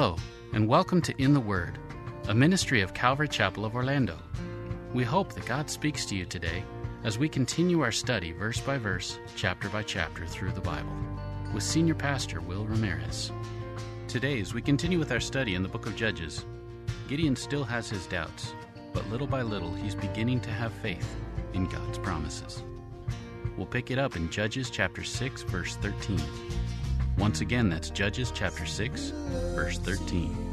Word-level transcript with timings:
Hello, 0.00 0.14
and 0.52 0.68
welcome 0.68 1.02
to 1.02 1.20
In 1.20 1.34
the 1.34 1.40
Word, 1.40 1.76
a 2.28 2.32
ministry 2.32 2.82
of 2.82 2.94
Calvary 2.94 3.26
Chapel 3.26 3.64
of 3.64 3.74
Orlando. 3.74 4.16
We 4.94 5.02
hope 5.02 5.32
that 5.32 5.44
God 5.44 5.68
speaks 5.68 6.06
to 6.06 6.14
you 6.14 6.24
today 6.24 6.62
as 7.02 7.18
we 7.18 7.28
continue 7.28 7.80
our 7.80 7.90
study 7.90 8.30
verse 8.30 8.60
by 8.60 8.78
verse, 8.78 9.18
chapter 9.34 9.68
by 9.68 9.82
chapter 9.82 10.24
through 10.24 10.52
the 10.52 10.60
Bible 10.60 10.96
with 11.52 11.64
Senior 11.64 11.96
Pastor 11.96 12.40
Will 12.40 12.64
Ramirez. 12.64 13.32
Today, 14.06 14.40
as 14.40 14.54
we 14.54 14.62
continue 14.62 15.00
with 15.00 15.10
our 15.10 15.18
study 15.18 15.56
in 15.56 15.64
the 15.64 15.68
book 15.68 15.86
of 15.86 15.96
Judges, 15.96 16.46
Gideon 17.08 17.34
still 17.34 17.64
has 17.64 17.90
his 17.90 18.06
doubts, 18.06 18.54
but 18.92 19.10
little 19.10 19.26
by 19.26 19.42
little 19.42 19.74
he's 19.74 19.96
beginning 19.96 20.38
to 20.42 20.50
have 20.50 20.72
faith 20.74 21.16
in 21.54 21.66
God's 21.66 21.98
promises. 21.98 22.62
We'll 23.56 23.66
pick 23.66 23.90
it 23.90 23.98
up 23.98 24.14
in 24.14 24.30
Judges 24.30 24.70
chapter 24.70 25.02
6, 25.02 25.42
verse 25.42 25.74
13. 25.74 26.20
Once 27.18 27.40
again, 27.40 27.68
that's 27.68 27.90
Judges 27.90 28.30
chapter 28.32 28.64
6, 28.64 29.10
verse 29.54 29.78
13. 29.78 30.48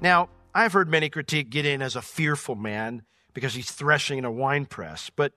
Now, 0.00 0.28
I've 0.54 0.72
heard 0.72 0.88
many 0.88 1.10
critique 1.10 1.50
Gideon 1.50 1.82
as 1.82 1.96
a 1.96 2.02
fearful 2.02 2.54
man 2.54 3.02
because 3.34 3.54
he's 3.54 3.72
threshing 3.72 4.18
in 4.18 4.24
a 4.24 4.30
wine 4.30 4.66
press, 4.66 5.10
but 5.10 5.32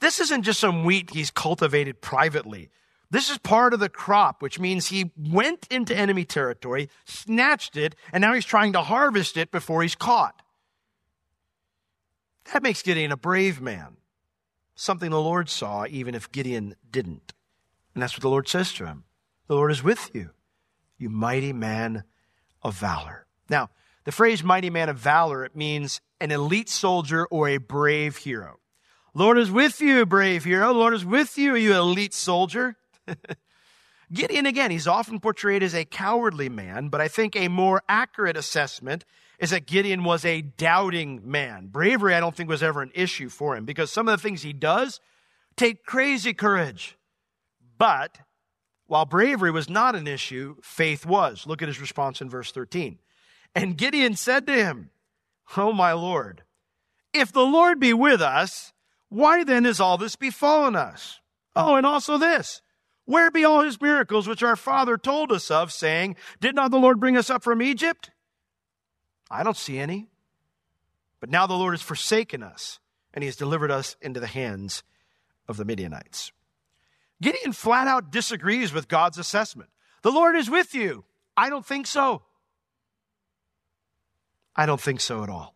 this 0.00 0.18
isn't 0.18 0.42
just 0.42 0.58
some 0.58 0.84
wheat 0.84 1.10
he's 1.10 1.30
cultivated 1.30 2.00
privately. 2.00 2.70
This 3.10 3.30
is 3.30 3.38
part 3.38 3.72
of 3.72 3.80
the 3.80 3.88
crop, 3.88 4.42
which 4.42 4.58
means 4.58 4.88
he 4.88 5.12
went 5.16 5.66
into 5.70 5.96
enemy 5.96 6.24
territory, 6.24 6.88
snatched 7.04 7.76
it, 7.76 7.94
and 8.12 8.20
now 8.20 8.34
he's 8.34 8.44
trying 8.44 8.72
to 8.72 8.82
harvest 8.82 9.36
it 9.36 9.50
before 9.50 9.82
he's 9.82 9.94
caught. 9.94 10.42
That 12.52 12.62
makes 12.62 12.82
Gideon 12.82 13.12
a 13.12 13.16
brave 13.16 13.60
man, 13.60 13.96
something 14.74 15.10
the 15.10 15.20
Lord 15.20 15.48
saw 15.48 15.86
even 15.88 16.14
if 16.14 16.32
Gideon 16.32 16.74
didn't. 16.90 17.32
And 17.94 18.02
that's 18.02 18.14
what 18.14 18.22
the 18.22 18.30
Lord 18.30 18.48
says 18.48 18.72
to 18.74 18.86
him 18.86 19.04
The 19.46 19.54
Lord 19.54 19.70
is 19.70 19.82
with 19.82 20.10
you, 20.14 20.30
you 20.98 21.10
mighty 21.10 21.52
man 21.52 22.04
of 22.62 22.74
valor. 22.74 23.26
Now, 23.48 23.70
the 24.04 24.12
phrase 24.12 24.42
mighty 24.42 24.70
man 24.70 24.88
of 24.88 24.96
valor, 24.96 25.44
it 25.44 25.54
means 25.54 26.00
an 26.20 26.30
elite 26.30 26.68
soldier 26.68 27.26
or 27.26 27.48
a 27.48 27.58
brave 27.58 28.18
hero. 28.18 28.58
Lord 29.12 29.38
is 29.38 29.50
with 29.50 29.80
you, 29.80 30.06
brave 30.06 30.44
hero. 30.44 30.72
Lord 30.72 30.94
is 30.94 31.04
with 31.04 31.36
you, 31.36 31.56
you 31.56 31.74
elite 31.74 32.14
soldier. 32.14 32.76
Gideon, 34.12 34.46
again, 34.46 34.70
he's 34.70 34.86
often 34.86 35.20
portrayed 35.20 35.62
as 35.62 35.74
a 35.74 35.84
cowardly 35.84 36.48
man, 36.48 36.88
but 36.88 37.00
I 37.00 37.08
think 37.08 37.36
a 37.36 37.48
more 37.48 37.82
accurate 37.88 38.36
assessment 38.36 39.04
is 39.40 39.50
that 39.50 39.66
Gideon 39.66 40.04
was 40.04 40.24
a 40.24 40.42
doubting 40.42 41.22
man. 41.24 41.68
Bravery, 41.68 42.14
I 42.14 42.20
don't 42.20 42.36
think, 42.36 42.48
was 42.48 42.62
ever 42.62 42.82
an 42.82 42.92
issue 42.94 43.30
for 43.30 43.56
him 43.56 43.64
because 43.64 43.90
some 43.90 44.06
of 44.06 44.16
the 44.16 44.22
things 44.22 44.42
he 44.42 44.52
does 44.52 45.00
take 45.56 45.84
crazy 45.84 46.34
courage. 46.34 46.98
But 47.78 48.18
while 48.86 49.06
bravery 49.06 49.50
was 49.50 49.70
not 49.70 49.96
an 49.96 50.06
issue, 50.06 50.56
faith 50.62 51.06
was. 51.06 51.46
Look 51.46 51.62
at 51.62 51.68
his 51.68 51.80
response 51.80 52.20
in 52.20 52.28
verse 52.28 52.52
13. 52.52 52.98
And 53.54 53.78
Gideon 53.78 54.14
said 54.14 54.46
to 54.46 54.52
him, 54.52 54.90
Oh, 55.56 55.72
my 55.72 55.92
Lord, 55.92 56.42
if 57.14 57.32
the 57.32 57.40
Lord 57.40 57.80
be 57.80 57.94
with 57.94 58.20
us, 58.20 58.72
why 59.08 59.42
then 59.42 59.64
is 59.64 59.80
all 59.80 59.96
this 59.96 60.16
befallen 60.16 60.76
us? 60.76 61.18
Oh, 61.56 61.76
and 61.76 61.86
also 61.86 62.18
this. 62.18 62.60
Where 63.06 63.30
be 63.30 63.44
all 63.44 63.62
his 63.62 63.80
miracles 63.80 64.28
which 64.28 64.42
our 64.42 64.54
father 64.54 64.96
told 64.98 65.32
us 65.32 65.50
of, 65.50 65.72
saying, 65.72 66.16
Did 66.40 66.54
not 66.54 66.70
the 66.70 66.78
Lord 66.78 67.00
bring 67.00 67.16
us 67.16 67.30
up 67.30 67.42
from 67.42 67.62
Egypt? 67.62 68.10
I 69.30 69.42
don't 69.42 69.56
see 69.56 69.78
any. 69.78 70.08
But 71.20 71.30
now 71.30 71.46
the 71.46 71.54
Lord 71.54 71.74
has 71.74 71.82
forsaken 71.82 72.42
us, 72.42 72.80
and 73.12 73.22
he 73.22 73.26
has 73.26 73.36
delivered 73.36 73.70
us 73.70 73.96
into 74.00 74.20
the 74.20 74.26
hands 74.26 74.82
of 75.46 75.56
the 75.56 75.64
Midianites. 75.64 76.32
Gideon 77.20 77.52
flat 77.52 77.86
out 77.86 78.10
disagrees 78.10 78.72
with 78.72 78.88
God's 78.88 79.18
assessment. 79.18 79.68
The 80.02 80.10
Lord 80.10 80.36
is 80.36 80.48
with 80.48 80.74
you. 80.74 81.04
I 81.36 81.50
don't 81.50 81.66
think 81.66 81.86
so. 81.86 82.22
I 84.56 84.66
don't 84.66 84.80
think 84.80 85.00
so 85.00 85.22
at 85.22 85.28
all. 85.28 85.54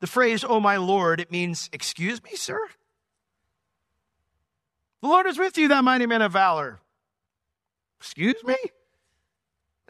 The 0.00 0.06
phrase, 0.06 0.44
oh 0.46 0.60
my 0.60 0.76
Lord, 0.76 1.20
it 1.20 1.30
means, 1.30 1.70
excuse 1.72 2.22
me, 2.22 2.30
sir? 2.34 2.60
The 5.00 5.08
Lord 5.08 5.26
is 5.26 5.38
with 5.38 5.56
you, 5.56 5.68
that 5.68 5.84
mighty 5.84 6.06
man 6.06 6.22
of 6.22 6.32
valor. 6.32 6.80
Excuse 7.98 8.42
me? 8.44 8.56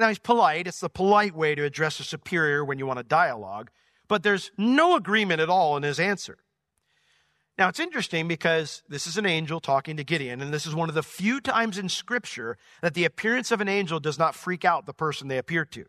Now 0.03 0.09
he's 0.09 0.19
polite. 0.19 0.67
It's 0.67 0.81
the 0.81 0.89
polite 0.89 1.33
way 1.33 1.55
to 1.55 1.63
address 1.63 2.01
a 2.01 2.03
superior 2.03 2.65
when 2.65 2.77
you 2.77 2.87
want 2.87 2.99
a 2.99 3.05
dialogue, 3.05 3.71
but 4.09 4.25
there's 4.25 4.51
no 4.59 4.97
agreement 4.97 5.41
at 5.41 5.49
all 5.49 5.77
in 5.77 5.85
his 5.85 6.01
answer. 6.01 6.39
Now 7.57 7.69
it's 7.69 7.79
interesting 7.79 8.27
because 8.27 8.83
this 8.89 9.07
is 9.07 9.17
an 9.17 9.27
angel 9.27 9.61
talking 9.61 9.97
to 9.97 10.03
Gideon, 10.03 10.41
and 10.41 10.53
this 10.53 10.67
is 10.67 10.75
one 10.75 10.89
of 10.89 10.97
the 10.97 11.05
few 11.05 11.41
times 11.41 11.79
in 11.79 11.89
Scripture 11.89 12.59
that 12.81 12.95
the 12.95 13.05
appearance 13.05 13.53
of 13.53 13.61
an 13.61 13.69
angel 13.69 14.01
does 14.01 14.19
not 14.19 14.35
freak 14.35 14.65
out 14.65 14.87
the 14.87 14.93
person 14.93 15.29
they 15.29 15.39
appear 15.39 15.65
to. 15.67 15.85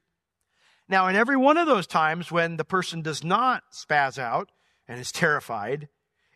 Now, 0.88 1.08
in 1.08 1.16
every 1.16 1.36
one 1.36 1.58
of 1.58 1.66
those 1.66 1.88
times 1.88 2.32
when 2.32 2.58
the 2.58 2.64
person 2.64 3.02
does 3.02 3.24
not 3.24 3.64
spaz 3.74 4.20
out 4.20 4.52
and 4.88 5.00
is 5.00 5.12
terrified, 5.12 5.90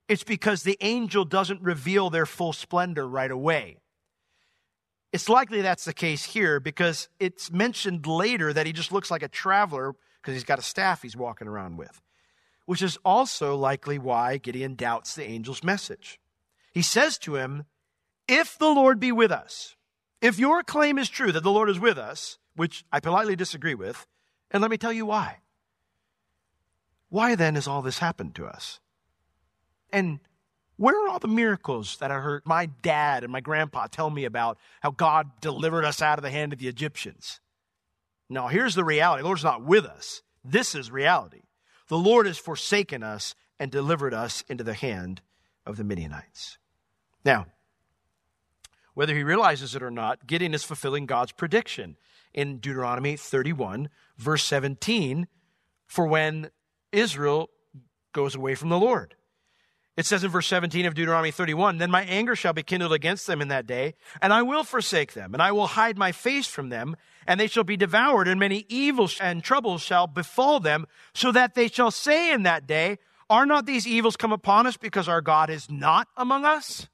it's 0.08 0.24
because 0.24 0.64
the 0.64 0.80
angel 0.82 1.26
doesn't 1.26 1.62
reveal 1.62 2.10
their 2.10 2.26
full 2.26 2.54
splendor 2.54 3.08
right 3.08 3.30
away. 3.30 3.78
It's 5.18 5.30
likely 5.30 5.64
that's 5.64 5.86
the 5.86 5.94
case 5.94 6.24
here 6.26 6.60
because 6.60 7.10
it's 7.20 7.52
mentioned 7.52 8.06
later 8.06 8.54
that 8.54 8.68
he 8.68 8.72
just 8.72 8.92
looks 8.92 9.10
like 9.10 9.24
a 9.24 9.28
traveler 9.28 9.96
because 10.22 10.36
he's 10.36 10.44
got 10.44 10.60
a 10.60 10.62
staff 10.62 11.02
he's 11.02 11.18
walking 11.18 11.48
around 11.48 11.78
with, 11.78 12.04
which 12.68 12.84
is 12.84 13.00
also 13.04 13.56
likely 13.56 13.98
why 13.98 14.38
Gideon 14.38 14.76
doubts 14.76 15.16
the 15.16 15.24
angel's 15.24 15.64
message. 15.64 16.20
He 16.72 16.84
says 16.84 17.18
to 17.18 17.36
him, 17.36 17.66
If 18.28 18.60
the 18.60 18.68
Lord 18.68 19.00
be 19.00 19.12
with 19.12 19.32
us, 19.32 19.76
if 20.22 20.38
your 20.38 20.62
claim 20.62 21.00
is 21.00 21.10
true 21.10 21.32
that 21.32 21.42
the 21.42 21.50
Lord 21.50 21.72
is 21.72 21.80
with 21.80 21.98
us, 21.98 22.38
which 22.56 22.86
I 22.92 23.00
politely 23.00 23.36
disagree 23.36 23.74
with, 23.74 24.06
and 24.52 24.62
let 24.62 24.70
me 24.70 24.78
tell 24.78 24.94
you 24.94 25.08
why. 25.08 25.38
Why 27.10 27.34
then 27.34 27.56
has 27.56 27.68
all 27.68 27.82
this 27.82 27.98
happened 27.98 28.36
to 28.36 28.46
us? 28.46 28.80
And 29.92 30.20
where 30.78 31.04
are 31.04 31.10
all 31.10 31.20
the 31.20 31.28
miracles 31.28 31.98
that 31.98 32.12
I 32.12 32.20
heard 32.20 32.44
my 32.46 32.68
dad 32.68 33.24
and 33.24 33.32
my 33.32 33.42
grandpa 33.42 33.88
tell 33.88 34.10
me 34.10 34.26
about 34.26 34.58
how 34.82 34.92
God 34.92 35.42
delivered 35.42 35.86
us 35.86 36.02
out 36.02 36.20
of 36.20 36.24
the 36.24 36.30
hand 36.30 36.54
of 36.54 36.60
the 36.60 36.68
Egyptians? 36.68 37.40
Now, 38.30 38.48
here's 38.48 38.76
the 38.76 38.84
reality 38.84 39.22
the 39.22 39.28
Lord's 39.28 39.44
not 39.44 39.64
with 39.64 39.86
us. 39.86 40.22
This 40.44 40.76
is 40.76 40.92
reality. 40.92 41.42
The 41.88 41.98
Lord 41.98 42.28
has 42.28 42.38
forsaken 42.38 43.02
us 43.02 43.34
and 43.60 43.72
delivered 43.72 44.14
us 44.14 44.44
into 44.48 44.64
the 44.64 44.74
hand 44.74 45.22
of 45.66 45.78
the 45.78 45.84
Midianites. 45.84 46.58
Now, 47.26 47.48
whether 48.94 49.16
he 49.16 49.24
realizes 49.24 49.76
it 49.76 49.84
or 49.84 49.92
not, 49.92 50.28
Gideon 50.28 50.54
is 50.54 50.64
fulfilling 50.64 51.06
God's 51.06 51.32
prediction 51.32 51.98
in 52.34 52.58
Deuteronomy 52.58 53.16
31, 53.16 53.90
verse 54.18 54.44
17, 54.44 55.28
for 55.86 56.06
when 56.06 56.52
Israel 56.92 57.50
goes 58.14 58.36
away 58.36 58.56
from 58.56 58.70
the 58.70 58.80
Lord. 58.80 59.16
It 59.98 60.06
says 60.06 60.24
in 60.24 60.30
verse 60.30 60.46
17 60.46 60.86
of 60.86 60.94
Deuteronomy 60.94 61.32
31, 61.32 61.80
Then 61.80 61.90
my 61.90 62.04
anger 62.04 62.36
shall 62.36 62.54
be 62.54 62.62
kindled 62.62 62.94
against 62.94 63.26
them 63.26 63.42
in 63.42 63.48
that 63.48 63.66
day, 63.66 63.96
and 64.22 64.32
I 64.32 64.44
will 64.44 64.64
forsake 64.64 65.14
them, 65.14 65.34
and 65.34 65.42
I 65.42 65.52
will 65.52 65.66
hide 65.66 65.98
my 65.98 66.12
face 66.12 66.46
from 66.46 66.70
them, 66.70 66.96
and 67.26 67.40
they 67.40 67.48
shall 67.48 67.64
be 67.64 67.76
devoured, 67.76 68.28
and 68.28 68.40
many 68.40 68.68
evils 68.70 69.18
and 69.20 69.44
troubles 69.44 69.82
shall 69.82 70.06
befall 70.06 70.60
them, 70.60 70.86
so 71.16 71.32
that 71.32 71.56
they 71.56 71.68
shall 71.68 71.90
say 71.90 72.32
in 72.32 72.44
that 72.44 72.68
day, 72.68 73.00
Are 73.28 73.48
not 73.48 73.66
these 73.66 73.88
evils 73.88 74.16
come 74.16 74.32
upon 74.32 74.68
us 74.68 74.78
because 74.78 75.10
our 75.10 75.20
God 75.20 75.50
is 75.50 75.70
not 75.70 76.08
among 76.16 76.46
us? 76.46 76.88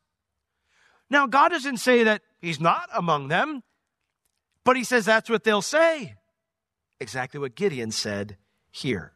Now, 1.10 1.28
God 1.28 1.50
doesn't 1.50 1.78
say 1.78 2.04
that 2.04 2.22
He's 2.40 2.62
not 2.62 2.88
among 2.94 3.28
them, 3.28 3.64
but 4.64 4.78
He 4.78 4.86
says 4.86 5.04
that's 5.04 5.30
what 5.30 5.44
they'll 5.44 5.62
say. 5.62 6.16
exactly 7.02 7.38
what 7.38 7.54
Gideon 7.54 7.92
said 7.92 8.38
here. 8.72 9.12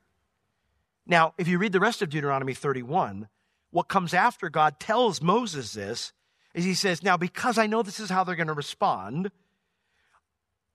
Now, 1.06 1.34
if 1.38 1.48
you 1.48 1.58
read 1.58 1.72
the 1.72 1.80
rest 1.80 2.02
of 2.02 2.10
Deuteronomy 2.10 2.54
31, 2.54 3.30
what 3.78 3.90
comes 3.90 4.16
after 4.16 4.50
God 4.50 4.80
tells 4.80 5.22
Moses 5.22 5.74
this 5.74 6.12
is 6.56 6.66
he 6.66 6.74
says, 6.74 7.04
Now, 7.04 7.16
because 7.16 7.60
I 7.60 7.68
know 7.68 7.84
this 7.84 8.00
is 8.00 8.10
how 8.10 8.24
they're 8.24 8.36
going 8.36 8.48
to 8.48 8.54
respond, 8.54 9.30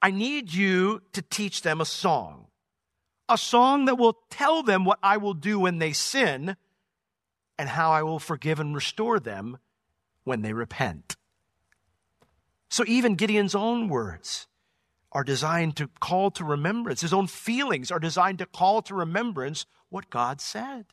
I 0.00 0.12
need 0.12 0.54
you 0.54 1.02
to 1.12 1.20
teach 1.20 1.62
them 1.62 1.80
a 1.80 1.84
song. 1.84 2.46
A 3.28 3.36
song 3.36 3.86
that 3.86 3.96
will 3.96 4.18
tell 4.30 4.62
them 4.62 4.84
what 4.84 5.00
I 5.02 5.16
will 5.16 5.34
do 5.34 5.58
when 5.58 5.80
they 5.80 5.92
sin 5.92 6.56
and 7.58 7.68
how 7.68 7.90
I 7.90 8.04
will 8.04 8.20
forgive 8.20 8.60
and 8.60 8.72
restore 8.72 9.18
them 9.18 9.58
when 10.22 10.42
they 10.42 10.52
repent. 10.52 11.16
So 12.70 12.84
even 12.86 13.16
Gideon's 13.16 13.56
own 13.56 13.88
words 13.88 14.46
are 15.10 15.24
designed 15.24 15.74
to 15.78 15.88
call 15.98 16.30
to 16.30 16.44
remembrance. 16.44 17.00
His 17.00 17.12
own 17.12 17.26
feelings 17.26 17.90
are 17.90 17.98
designed 17.98 18.38
to 18.38 18.46
call 18.46 18.80
to 18.82 18.94
remembrance 18.94 19.66
what 19.88 20.08
God 20.08 20.40
said. 20.40 20.84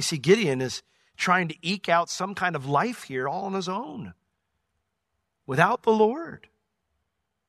You 0.00 0.02
see, 0.02 0.16
Gideon 0.16 0.62
is 0.62 0.82
trying 1.18 1.48
to 1.48 1.56
eke 1.60 1.90
out 1.90 2.08
some 2.08 2.34
kind 2.34 2.56
of 2.56 2.64
life 2.64 3.02
here 3.02 3.28
all 3.28 3.44
on 3.44 3.52
his 3.52 3.68
own 3.68 4.14
without 5.46 5.82
the 5.82 5.92
Lord. 5.92 6.48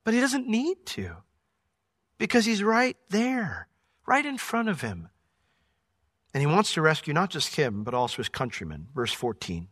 But 0.04 0.14
he 0.14 0.20
doesn't 0.20 0.50
need 0.50 0.86
to 0.88 1.16
because 2.18 2.44
he's 2.44 2.62
right 2.62 2.98
there, 3.08 3.70
right 4.06 4.26
in 4.26 4.38
front 4.38 4.68
of 4.68 4.82
him. 4.82 5.08
And 6.34 6.42
he 6.42 6.46
wants 6.46 6.74
to 6.74 6.82
rescue 6.82 7.14
not 7.14 7.30
just 7.30 7.56
him, 7.56 7.86
but 7.86 7.94
also 7.94 8.18
his 8.18 8.28
countrymen. 8.28 8.88
Verse 8.94 9.14
14. 9.14 9.70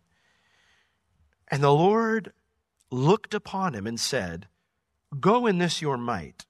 And 1.50 1.62
the 1.62 1.74
Lord 1.74 2.32
looked 2.90 3.34
upon 3.34 3.76
him 3.76 3.86
and 3.88 4.00
said, 4.00 4.48
Go 5.20 5.48
in 5.48 5.58
this 5.58 5.82
your 5.82 5.98
might, 5.98 6.46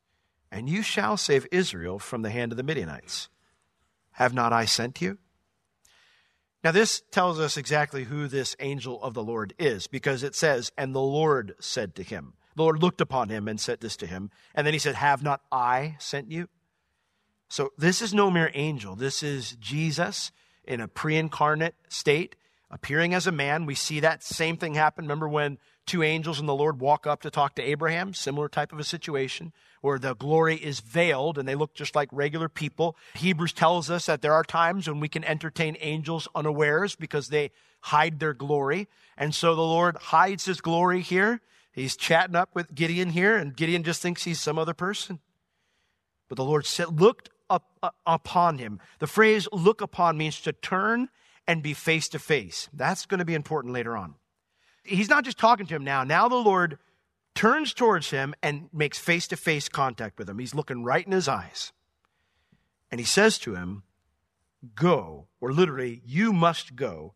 and 0.52 0.70
you 0.70 0.84
shall 0.84 1.18
save 1.18 1.48
Israel 1.52 1.98
from 1.98 2.22
the 2.22 2.30
hand 2.30 2.52
of 2.52 2.58
the 2.58 2.64
Midianites. 2.64 3.30
Have 4.12 4.36
not 4.36 4.54
I 4.54 4.66
sent 4.66 5.02
you? 5.02 5.18
Now, 6.64 6.72
this 6.72 7.02
tells 7.12 7.40
us 7.40 7.56
exactly 7.56 8.04
who 8.04 8.28
this 8.28 8.56
angel 8.60 9.02
of 9.02 9.14
the 9.14 9.24
Lord 9.24 9.54
is, 9.58 9.88
because 9.88 10.24
it 10.24 10.36
says, 10.36 10.72
And 10.78 10.94
the 10.94 11.00
Lord 11.00 11.56
said 11.60 11.96
to 11.96 12.04
him. 12.04 12.34
The 12.56 12.64
Lord 12.64 12.82
looked 12.82 13.00
upon 13.00 13.30
him 13.30 13.48
and 13.48 13.60
said 13.60 13.80
this 13.80 13.96
to 13.98 14.08
him. 14.08 14.30
And 14.54 14.68
then 14.68 14.74
he 14.74 14.80
said, 14.80 14.96
Have 14.96 15.24
not 15.24 15.42
I 15.52 15.96
sent 16.00 16.30
you? 16.30 16.50
So 17.48 17.72
this 17.78 18.02
is 18.02 18.14
no 18.14 18.30
mere 18.30 18.52
angel. 18.54 18.96
This 18.96 19.24
is 19.24 19.56
Jesus 19.60 20.32
in 20.66 20.82
a 20.82 20.88
pre 20.88 21.16
incarnate 21.16 21.76
state, 21.88 22.36
appearing 22.70 23.14
as 23.14 23.26
a 23.26 23.32
man. 23.32 23.66
We 23.66 23.76
see 23.76 24.02
that 24.02 24.24
same 24.24 24.58
thing 24.58 24.74
happen. 24.74 25.06
Remember 25.06 25.30
when 25.30 25.58
two 25.90 26.04
angels 26.04 26.40
and 26.40 26.48
the 26.48 26.56
Lord 26.56 26.80
walk 26.80 27.08
up 27.08 27.22
to 27.22 27.32
talk 27.32 27.56
to 27.56 27.64
Abraham? 27.64 28.14
Similar 28.14 28.48
type 28.48 28.72
of 28.72 28.80
a 28.80 28.84
situation 28.84 29.52
where 29.82 29.98
the 29.98 30.14
glory 30.14 30.56
is 30.56 30.82
veiled 30.82 31.38
and 31.38 31.48
they 31.48 31.56
look 31.56 31.74
just 31.74 31.96
like 31.96 32.10
regular 32.12 32.48
people. 32.48 32.96
Hebrews 33.16 33.54
tells 33.54 33.90
us 33.90 34.06
that 34.06 34.22
there 34.22 34.34
are 34.34 34.44
times 34.44 34.88
when 34.88 35.00
we 35.00 35.10
can 35.10 35.24
entertain 35.24 35.76
angels 35.80 36.28
unawares 36.36 36.96
because 36.96 37.30
they 37.30 37.52
hide 37.82 38.20
their 38.20 38.34
glory. 38.34 38.88
And 39.18 39.34
so 39.34 39.56
the 39.56 39.62
Lord 39.62 39.98
hides 39.98 40.46
his 40.46 40.62
glory 40.62 41.02
here. 41.02 41.42
He's 41.72 41.96
chatting 41.96 42.36
up 42.36 42.50
with 42.54 42.76
Gideon 42.76 43.10
here, 43.10 43.38
and 43.38 43.56
Gideon 43.56 43.84
just 43.84 44.02
thinks 44.02 44.24
he's 44.24 44.40
some 44.40 44.60
other 44.60 44.74
person. 44.74 45.20
But 46.28 46.36
the 46.36 46.44
Lord 46.44 46.66
said, 46.66 47.00
looked 47.00 47.30
up, 47.50 47.72
uh, 47.82 47.92
upon 48.06 48.58
him. 48.58 48.80
The 49.00 49.08
phrase 49.08 49.48
look 49.52 49.82
upon 49.82 50.18
means 50.18 50.40
to 50.42 50.54
turn 50.54 51.10
and 51.48 51.64
be 51.64 51.74
face 51.74 52.10
to 52.10 52.20
face. 52.20 52.70
That's 52.74 53.06
going 53.06 53.20
to 53.20 53.26
be 53.26 53.34
important 53.34 53.74
later 53.74 53.98
on. 53.98 54.16
He's 54.90 55.10
not 55.10 55.24
just 55.24 55.38
talking 55.38 55.66
to 55.68 55.76
him 55.76 55.84
now. 55.84 56.04
Now 56.04 56.28
the 56.28 56.36
Lord 56.36 56.78
turns 57.36 57.74
towards 57.74 58.10
him 58.10 58.34
and 58.42 58.70
makes 58.74 58.98
face 58.98 59.28
to 59.28 59.38
face 59.38 59.70
contact 59.70 60.18
with 60.18 60.30
him. 60.30 60.40
He's 60.40 60.56
looking 60.56 60.84
right 60.84 61.06
in 61.06 61.12
his 61.12 61.28
eyes. 61.28 61.72
And 62.92 63.00
he 63.00 63.06
says 63.06 63.38
to 63.40 63.56
him, 63.56 63.84
Go, 64.76 65.28
or 65.40 65.54
literally, 65.54 66.02
you 66.06 66.34
must 66.34 66.76
go 66.76 67.14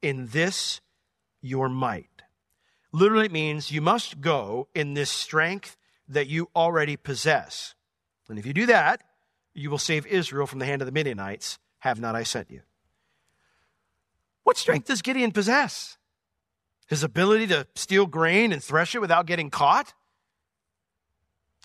in 0.00 0.28
this 0.28 0.80
your 1.42 1.68
might. 1.68 2.22
Literally, 2.92 3.26
it 3.26 3.32
means 3.32 3.70
you 3.70 3.82
must 3.82 4.20
go 4.20 4.68
in 4.74 4.94
this 4.94 5.10
strength 5.10 5.76
that 6.08 6.28
you 6.28 6.48
already 6.56 6.96
possess. 6.96 7.74
And 8.28 8.38
if 8.38 8.46
you 8.46 8.54
do 8.54 8.66
that, 8.66 9.02
you 9.52 9.70
will 9.70 9.78
save 9.78 10.06
Israel 10.06 10.46
from 10.46 10.58
the 10.58 10.66
hand 10.66 10.80
of 10.80 10.86
the 10.86 10.92
Midianites. 10.92 11.58
Have 11.80 12.00
not 12.00 12.14
I 12.14 12.22
sent 12.22 12.50
you? 12.50 12.62
What 14.44 14.56
strength 14.56 14.86
does 14.86 15.02
Gideon 15.02 15.32
possess? 15.32 15.98
His 16.86 17.02
ability 17.02 17.48
to 17.48 17.66
steal 17.74 18.06
grain 18.06 18.52
and 18.52 18.62
thresh 18.62 18.94
it 18.94 19.00
without 19.00 19.26
getting 19.26 19.50
caught? 19.50 19.94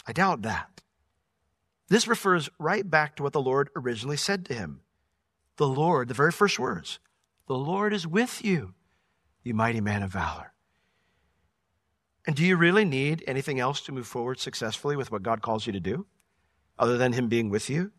I 0.07 0.13
doubt 0.13 0.41
that. 0.43 0.81
This 1.89 2.07
refers 2.07 2.49
right 2.57 2.89
back 2.89 3.15
to 3.15 3.23
what 3.23 3.33
the 3.33 3.41
Lord 3.41 3.69
originally 3.75 4.17
said 4.17 4.45
to 4.45 4.53
him. 4.53 4.81
The 5.57 5.67
Lord, 5.67 6.07
the 6.07 6.13
very 6.13 6.31
first 6.31 6.57
words, 6.57 6.99
the 7.47 7.57
Lord 7.57 7.93
is 7.93 8.07
with 8.07 8.43
you, 8.43 8.73
you 9.43 9.53
mighty 9.53 9.81
man 9.81 10.01
of 10.01 10.11
valor. 10.11 10.53
And 12.25 12.35
do 12.35 12.45
you 12.45 12.55
really 12.55 12.85
need 12.85 13.23
anything 13.27 13.59
else 13.59 13.81
to 13.81 13.91
move 13.91 14.07
forward 14.07 14.39
successfully 14.39 14.95
with 14.95 15.11
what 15.11 15.23
God 15.23 15.41
calls 15.41 15.67
you 15.67 15.73
to 15.73 15.79
do? 15.79 16.05
other 16.81 16.97
than 16.97 17.13
Him 17.13 17.29
being 17.29 17.49
with 17.49 17.69
you? 17.69 17.91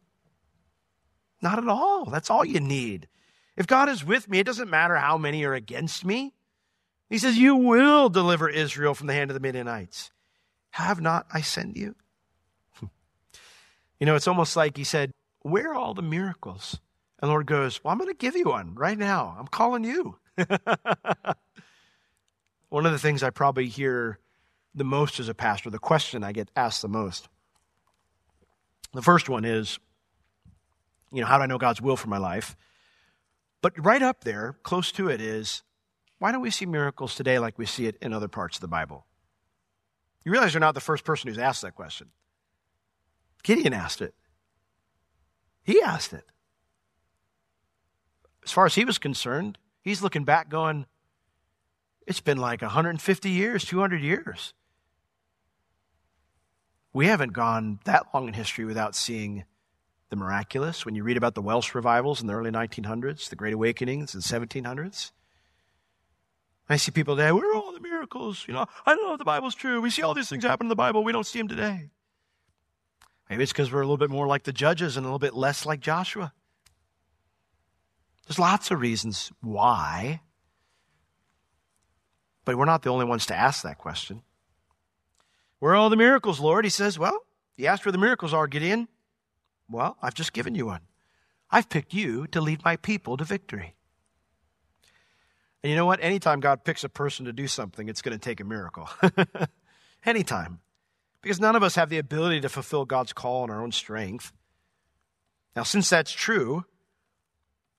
Not 1.41 1.59
at 1.59 1.69
all. 1.69 2.07
That's 2.07 2.29
all 2.29 2.45
you 2.45 2.61
need. 2.61 3.09
If 3.57 3.67
God 3.67 3.89
is 3.89 4.05
with 4.05 4.29
me, 4.29 4.41
it 4.41 4.47
doesn't 4.47 4.71
matter 4.71 4.97
how 4.97 5.17
many 5.17 5.45
are 5.45 5.55
against 5.55 6.05
me. 6.05 6.35
He 7.13 7.19
says, 7.19 7.37
You 7.37 7.55
will 7.57 8.09
deliver 8.09 8.49
Israel 8.49 8.95
from 8.95 9.07
the 9.07 9.13
hand 9.13 9.31
of 9.31 9.35
the 9.35 9.41
Midianites. 9.41 10.11
Have 10.71 11.01
not 11.01 11.27
I 11.33 11.43
sent 11.43 11.77
you? 11.77 11.95
you 14.01 14.07
know, 14.07 14.17
it's 14.17 14.27
almost 14.29 14.57
like 14.57 14.77
He 14.77 14.85
said, 14.85 15.13
Where 15.43 15.73
are 15.73 15.75
all 15.75 15.93
the 15.93 16.03
miracles? 16.03 16.81
And 17.21 17.29
the 17.29 17.33
Lord 17.33 17.47
goes, 17.47 17.85
Well, 17.85 17.93
I'm 17.93 17.99
going 17.99 18.09
to 18.09 18.17
give 18.17 18.35
you 18.35 18.47
one 18.47 18.75
right 18.75 18.97
now. 18.97 19.37
I'm 19.39 19.47
calling 19.47 19.85
you. 19.85 20.17
one 22.71 22.87
of 22.87 22.93
the 22.93 22.99
things 22.99 23.23
I 23.23 23.29
probably 23.29 23.67
hear 23.67 24.19
the 24.75 24.85
most 24.85 25.21
as 25.21 25.29
a 25.29 25.35
pastor, 25.35 25.69
the 25.69 25.79
question 25.79 26.25
I 26.25 26.33
get 26.33 26.51
asked 26.57 26.81
the 26.81 26.89
most 26.89 27.29
the 28.93 29.03
first 29.03 29.29
one 29.29 29.45
is, 29.45 29.79
you 31.11 31.21
know, 31.21 31.27
how 31.27 31.39
do 31.39 31.45
I 31.45 31.47
know 31.47 31.59
God's 31.59 31.81
will 31.81 31.97
for 31.97 32.09
my 32.09 32.19
life? 32.19 32.57
But 33.61 33.73
right 33.79 34.03
up 34.03 34.25
there, 34.25 34.57
close 34.63 34.93
to 34.93 35.09
it, 35.09 35.21
is 35.21 35.63
why 36.23 36.31
don't 36.31 36.41
we 36.41 36.53
see 36.53 36.67
miracles 36.67 37.17
today 37.17 37.41
like 37.41 37.59
we 37.59 37.67
see 37.67 37.87
it 37.87 37.97
in 38.01 38.13
other 38.13 38.29
parts 38.29 38.57
of 38.57 38.61
the 38.61 38.69
Bible? 38.69 39.07
You 40.25 40.31
realize 40.31 40.55
you're 40.55 40.61
not 40.61 40.75
the 40.75 40.81
first 40.81 41.03
person 41.03 41.27
who's 41.27 41.37
asked 41.37 41.63
that 41.63 41.75
question. 41.75 42.11
Gideon 43.43 43.73
asked 43.73 44.01
it. 44.01 44.15
He 45.65 45.83
asked 45.83 46.13
it. 46.13 46.25
As 48.45 48.53
far 48.53 48.67
as 48.67 48.77
he 48.77 48.85
was 48.85 48.99
concerned, 48.99 49.59
he's 49.81 50.01
looking 50.01 50.23
back 50.23 50.49
going, 50.49 50.87
it's 52.07 52.21
been 52.21 52.39
like 52.39 52.63
150 52.63 53.29
years, 53.29 53.65
200 53.65 54.01
years. 54.01 54.55
We 56.93 57.07
haven't 57.07 57.33
gone 57.33 57.81
that 57.85 58.07
long 58.15 58.29
in 58.29 58.35
history 58.35 58.65
without 58.65 58.95
seeing 58.95 59.43
the 60.11 60.15
miraculous. 60.15 60.87
When 60.87 60.95
you 60.95 61.03
read 61.03 61.17
about 61.17 61.35
the 61.35 61.43
Welsh 61.43 61.75
revivals 61.75 62.21
in 62.21 62.29
the 62.29 62.35
early 62.35 62.53
1900s, 62.53 63.29
the 63.29 63.35
Great 63.35 63.55
Awakenings 63.55 64.15
in 64.15 64.21
the 64.21 64.47
1700s, 64.47 65.11
I 66.69 66.77
see 66.77 66.91
people 66.91 67.17
today, 67.17 67.33
where 67.33 67.51
are 67.51 67.55
all 67.55 67.73
the 67.73 67.81
miracles? 67.81 68.45
You 68.47 68.55
know, 68.55 68.67
I 68.87 68.95
don't 68.95 69.05
know 69.05 69.13
if 69.13 69.19
the 69.19 69.25
Bible's 69.25 69.55
true. 69.55 69.81
We 69.81 69.91
see 69.91 70.03
all 70.03 70.15
these 70.15 70.29
things 70.29 70.45
happen 70.45 70.67
in 70.67 70.69
the 70.69 70.77
Bible. 70.77 71.05
We 71.05 71.13
don't 71.13 71.27
see 71.27 71.39
them 71.39 71.49
today. 71.49 71.91
Maybe 73.29 73.43
it's 73.43 73.53
because 73.53 73.73
we're 73.73 73.81
a 73.81 73.85
little 73.85 73.97
bit 73.97 74.11
more 74.11 74.27
like 74.27 74.45
the 74.45 74.53
judges 74.53 74.97
and 74.97 75.05
a 75.05 75.09
little 75.09 75.19
bit 75.19 75.35
less 75.35 75.67
like 75.67 75.81
Joshua. 75.81 76.33
There's 78.27 78.39
lots 78.39 78.71
of 78.71 78.81
reasons 78.81 79.33
why, 79.41 80.21
but 82.45 82.57
we're 82.57 82.65
not 82.65 82.83
the 82.83 82.91
only 82.91 83.05
ones 83.05 83.27
to 83.27 83.35
ask 83.35 83.63
that 83.63 83.79
question. 83.79 84.23
Where 85.59 85.73
are 85.73 85.77
all 85.77 85.91
the 85.91 85.97
miracles, 85.97 86.41
Lord? 86.41 86.65
He 86.65 86.71
says, 86.71 86.99
Well, 86.99 87.21
you 87.57 87.67
asked 87.67 87.85
where 87.85 87.93
the 87.93 87.99
miracles 87.99 88.33
are, 88.33 88.47
Gideon. 88.47 88.89
Well, 89.69 89.97
I've 90.03 90.15
just 90.15 90.33
given 90.33 90.55
you 90.55 90.67
one. 90.67 90.83
I've 91.51 91.69
picked 91.69 91.95
you 91.95 92.27
to 92.29 92.41
lead 92.41 92.65
my 92.65 92.77
people 92.77 93.17
to 93.17 93.25
victory. 93.25 93.75
And 95.63 95.71
you 95.71 95.77
know 95.77 95.87
what? 95.87 96.03
Anytime 96.03 96.41
God 96.41 96.65
picks 96.65 96.83
a 96.83 96.89
person 96.89 97.27
to 97.27 97.33
do 97.33 97.47
something, 97.47 97.89
it's 97.89 98.03
going 98.03 98.19
to 98.19 98.23
take 98.23 98.41
a 98.41 98.45
miracle. 98.45 98.89
Anytime. 100.05 100.61
Because 101.23 101.39
none 101.39 101.55
of 101.55 101.63
us 101.63 101.77
have 101.77 101.89
the 101.89 101.99
ability 101.99 102.41
to 102.41 102.49
fulfill 102.49 102.85
God's 102.85 103.13
call 103.13 103.45
in 103.45 103.51
our 103.51 103.63
own 103.63 103.71
strength. 103.71 104.33
Now, 105.55 105.63
since 105.63 105.89
that's 105.89 106.11
true, 106.11 106.65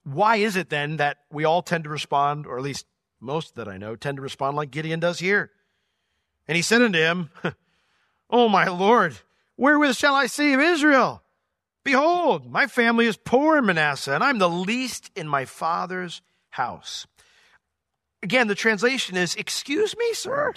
why 0.04 0.36
is 0.36 0.56
it 0.56 0.70
then 0.70 0.96
that 0.96 1.18
we 1.30 1.44
all 1.44 1.60
tend 1.60 1.84
to 1.84 1.90
respond, 1.90 2.46
or 2.46 2.56
at 2.56 2.64
least 2.64 2.86
most 3.20 3.56
that 3.56 3.68
I 3.68 3.76
know, 3.76 3.96
tend 3.96 4.16
to 4.16 4.22
respond 4.22 4.56
like 4.56 4.70
Gideon 4.70 5.00
does 5.00 5.18
here? 5.18 5.50
And 6.48 6.56
he 6.56 6.62
said 6.62 6.80
unto 6.80 6.98
him, 6.98 7.30
Oh, 8.30 8.48
my 8.48 8.66
Lord, 8.68 9.16
wherewith 9.58 9.96
shall 9.96 10.14
I 10.14 10.26
save 10.26 10.60
Israel? 10.60 11.22
Behold, 11.84 12.50
my 12.50 12.66
family 12.66 13.06
is 13.06 13.18
poor 13.18 13.58
in 13.58 13.66
Manasseh, 13.66 14.14
and 14.14 14.24
I'm 14.24 14.38
the 14.38 14.48
least 14.48 15.10
in 15.14 15.28
my 15.28 15.44
father's 15.44 16.22
house. 16.48 17.06
Again, 18.24 18.48
the 18.48 18.54
translation 18.54 19.18
is, 19.18 19.36
Excuse 19.36 19.94
me, 19.98 20.14
sir. 20.14 20.54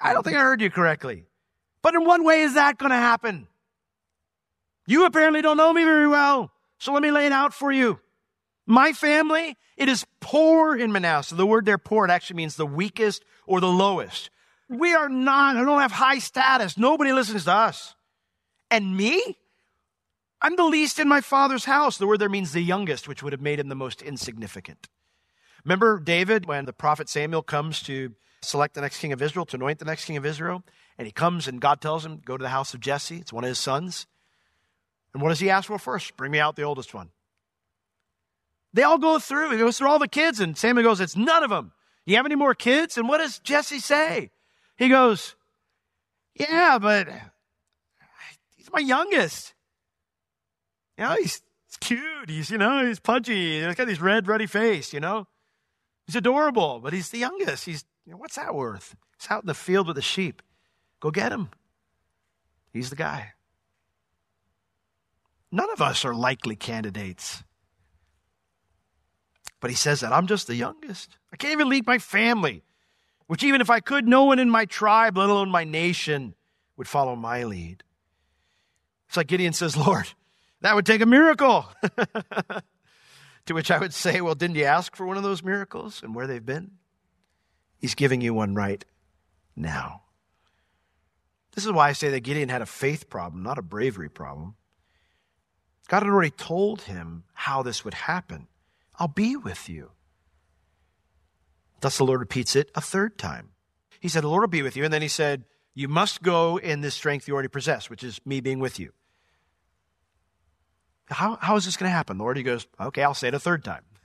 I 0.00 0.14
don't 0.14 0.22
think 0.22 0.38
I 0.38 0.40
heard 0.40 0.62
you 0.62 0.70
correctly. 0.70 1.26
But 1.82 1.94
in 1.94 2.06
what 2.06 2.24
way 2.24 2.40
is 2.40 2.54
that 2.54 2.78
going 2.78 2.90
to 2.90 2.96
happen? 2.96 3.46
You 4.86 5.04
apparently 5.04 5.42
don't 5.42 5.58
know 5.58 5.74
me 5.74 5.84
very 5.84 6.08
well, 6.08 6.50
so 6.78 6.94
let 6.94 7.02
me 7.02 7.10
lay 7.10 7.26
it 7.26 7.32
out 7.32 7.52
for 7.52 7.70
you. 7.70 8.00
My 8.64 8.94
family, 8.94 9.58
it 9.76 9.90
is 9.90 10.06
poor 10.20 10.74
in 10.74 10.92
Manasseh. 10.92 11.34
The 11.34 11.46
word 11.46 11.66
there, 11.66 11.76
poor, 11.76 12.06
it 12.06 12.10
actually 12.10 12.36
means 12.36 12.56
the 12.56 12.64
weakest 12.64 13.22
or 13.46 13.60
the 13.60 13.68
lowest. 13.68 14.30
We 14.70 14.94
are 14.94 15.10
not, 15.10 15.56
I 15.56 15.62
don't 15.62 15.82
have 15.82 15.92
high 15.92 16.20
status. 16.20 16.78
Nobody 16.78 17.12
listens 17.12 17.44
to 17.44 17.52
us. 17.52 17.94
And 18.70 18.96
me? 18.96 19.36
I'm 20.40 20.56
the 20.56 20.64
least 20.64 20.98
in 20.98 21.06
my 21.06 21.20
father's 21.20 21.66
house. 21.66 21.98
The 21.98 22.06
word 22.06 22.20
there 22.20 22.30
means 22.30 22.52
the 22.52 22.62
youngest, 22.62 23.08
which 23.08 23.22
would 23.22 23.34
have 23.34 23.42
made 23.42 23.60
him 23.60 23.68
the 23.68 23.74
most 23.74 24.00
insignificant. 24.00 24.88
Remember 25.66 25.98
David 25.98 26.46
when 26.46 26.64
the 26.64 26.72
prophet 26.72 27.08
Samuel 27.08 27.42
comes 27.42 27.82
to 27.82 28.14
select 28.40 28.74
the 28.74 28.80
next 28.80 29.00
king 29.00 29.12
of 29.12 29.20
Israel, 29.20 29.44
to 29.46 29.56
anoint 29.56 29.80
the 29.80 29.84
next 29.84 30.04
king 30.04 30.16
of 30.16 30.24
Israel? 30.24 30.62
And 30.96 31.06
he 31.06 31.12
comes 31.12 31.48
and 31.48 31.60
God 31.60 31.80
tells 31.80 32.06
him, 32.06 32.22
Go 32.24 32.36
to 32.36 32.42
the 32.42 32.50
house 32.50 32.72
of 32.72 32.78
Jesse. 32.78 33.16
It's 33.16 33.32
one 33.32 33.42
of 33.42 33.48
his 33.48 33.58
sons. 33.58 34.06
And 35.12 35.20
what 35.20 35.30
does 35.30 35.40
he 35.40 35.50
ask 35.50 35.66
for 35.66 35.76
first? 35.78 36.16
Bring 36.16 36.30
me 36.30 36.38
out 36.38 36.54
the 36.54 36.62
oldest 36.62 36.94
one. 36.94 37.10
They 38.74 38.84
all 38.84 38.98
go 38.98 39.18
through. 39.18 39.50
He 39.50 39.58
goes 39.58 39.76
through 39.76 39.88
all 39.88 39.98
the 39.98 40.06
kids, 40.06 40.38
and 40.38 40.56
Samuel 40.56 40.84
goes, 40.84 41.00
It's 41.00 41.16
none 41.16 41.42
of 41.42 41.50
them. 41.50 41.72
Do 42.06 42.12
you 42.12 42.16
have 42.16 42.26
any 42.26 42.36
more 42.36 42.54
kids? 42.54 42.96
And 42.96 43.08
what 43.08 43.18
does 43.18 43.40
Jesse 43.40 43.80
say? 43.80 44.30
He 44.76 44.88
goes, 44.88 45.34
Yeah, 46.38 46.78
but 46.78 47.08
he's 48.54 48.70
my 48.72 48.78
youngest. 48.78 49.52
You 50.96 51.04
know, 51.04 51.16
he's, 51.16 51.42
he's 51.66 51.76
cute. 51.80 52.30
He's, 52.30 52.50
you 52.50 52.58
know, 52.58 52.86
he's 52.86 53.00
pudgy. 53.00 53.64
He's 53.64 53.74
got 53.74 53.88
this 53.88 54.00
red, 54.00 54.28
ruddy 54.28 54.46
face, 54.46 54.92
you 54.92 55.00
know. 55.00 55.26
He's 56.06 56.16
adorable, 56.16 56.80
but 56.80 56.92
he's 56.92 57.10
the 57.10 57.18
youngest. 57.18 57.64
He's, 57.64 57.84
you 58.04 58.12
know, 58.12 58.18
what's 58.18 58.36
that 58.36 58.54
worth? 58.54 58.94
He's 59.18 59.30
out 59.30 59.42
in 59.42 59.46
the 59.48 59.54
field 59.54 59.88
with 59.88 59.96
the 59.96 60.02
sheep. 60.02 60.40
Go 61.00 61.10
get 61.10 61.32
him. 61.32 61.50
He's 62.72 62.90
the 62.90 62.96
guy. 62.96 63.32
None 65.50 65.70
of 65.70 65.82
us 65.82 66.04
are 66.04 66.14
likely 66.14 66.54
candidates. 66.54 67.42
But 69.60 69.70
he 69.70 69.76
says 69.76 70.00
that 70.00 70.12
I'm 70.12 70.26
just 70.26 70.46
the 70.46 70.54
youngest. 70.54 71.16
I 71.32 71.36
can't 71.36 71.52
even 71.52 71.68
lead 71.68 71.86
my 71.86 71.98
family, 71.98 72.62
which, 73.26 73.42
even 73.42 73.60
if 73.60 73.70
I 73.70 73.80
could, 73.80 74.06
no 74.06 74.24
one 74.24 74.38
in 74.38 74.50
my 74.50 74.64
tribe, 74.64 75.16
let 75.16 75.28
alone 75.28 75.50
my 75.50 75.64
nation, 75.64 76.34
would 76.76 76.86
follow 76.86 77.16
my 77.16 77.44
lead. 77.44 77.82
It's 79.08 79.16
like 79.16 79.28
Gideon 79.28 79.52
says, 79.52 79.76
Lord, 79.76 80.08
that 80.60 80.74
would 80.74 80.86
take 80.86 81.00
a 81.00 81.06
miracle. 81.06 81.66
to 83.46 83.54
which 83.54 83.70
I 83.70 83.78
would 83.78 83.94
say, 83.94 84.20
Well, 84.20 84.34
didn't 84.34 84.56
you 84.56 84.64
ask 84.64 84.94
for 84.94 85.06
one 85.06 85.16
of 85.16 85.22
those 85.22 85.42
miracles 85.42 86.02
and 86.02 86.14
where 86.14 86.26
they've 86.26 86.44
been? 86.44 86.72
He's 87.78 87.94
giving 87.94 88.20
you 88.20 88.34
one 88.34 88.54
right 88.54 88.84
now. 89.54 90.02
This 91.54 91.64
is 91.64 91.72
why 91.72 91.88
I 91.88 91.92
say 91.92 92.10
that 92.10 92.20
Gideon 92.20 92.50
had 92.50 92.62
a 92.62 92.66
faith 92.66 93.08
problem, 93.08 93.42
not 93.42 93.58
a 93.58 93.62
bravery 93.62 94.10
problem. 94.10 94.56
God 95.88 96.02
had 96.02 96.10
already 96.10 96.30
told 96.30 96.82
him 96.82 97.24
how 97.32 97.62
this 97.62 97.84
would 97.84 97.94
happen. 97.94 98.48
I'll 98.98 99.08
be 99.08 99.36
with 99.36 99.68
you. 99.68 99.92
Thus 101.80 101.98
the 101.98 102.04
Lord 102.04 102.20
repeats 102.20 102.56
it 102.56 102.70
a 102.74 102.80
third 102.80 103.18
time. 103.18 103.50
He 104.00 104.08
said, 104.08 104.22
The 104.22 104.28
Lord 104.28 104.42
will 104.42 104.48
be 104.48 104.62
with 104.62 104.76
you. 104.76 104.84
And 104.84 104.92
then 104.92 105.02
he 105.02 105.08
said, 105.08 105.44
You 105.74 105.88
must 105.88 106.22
go 106.22 106.58
in 106.58 106.80
this 106.80 106.94
strength 106.94 107.28
you 107.28 107.34
already 107.34 107.48
possess, 107.48 107.88
which 107.88 108.02
is 108.02 108.20
me 108.26 108.40
being 108.40 108.58
with 108.58 108.78
you. 108.80 108.92
How, 111.08 111.38
how 111.40 111.56
is 111.56 111.64
this 111.64 111.76
going 111.76 111.88
to 111.88 111.94
happen, 111.94 112.18
The 112.18 112.24
Lord? 112.24 112.36
He 112.36 112.42
goes, 112.42 112.66
Okay, 112.80 113.02
I'll 113.02 113.14
say 113.14 113.28
it 113.28 113.34
a 113.34 113.38
third 113.38 113.64
time. 113.64 113.82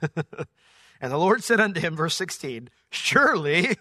and 1.00 1.12
the 1.12 1.18
Lord 1.18 1.42
said 1.42 1.60
unto 1.60 1.80
him, 1.80 1.96
verse 1.96 2.14
16, 2.14 2.70
Surely, 2.90 3.76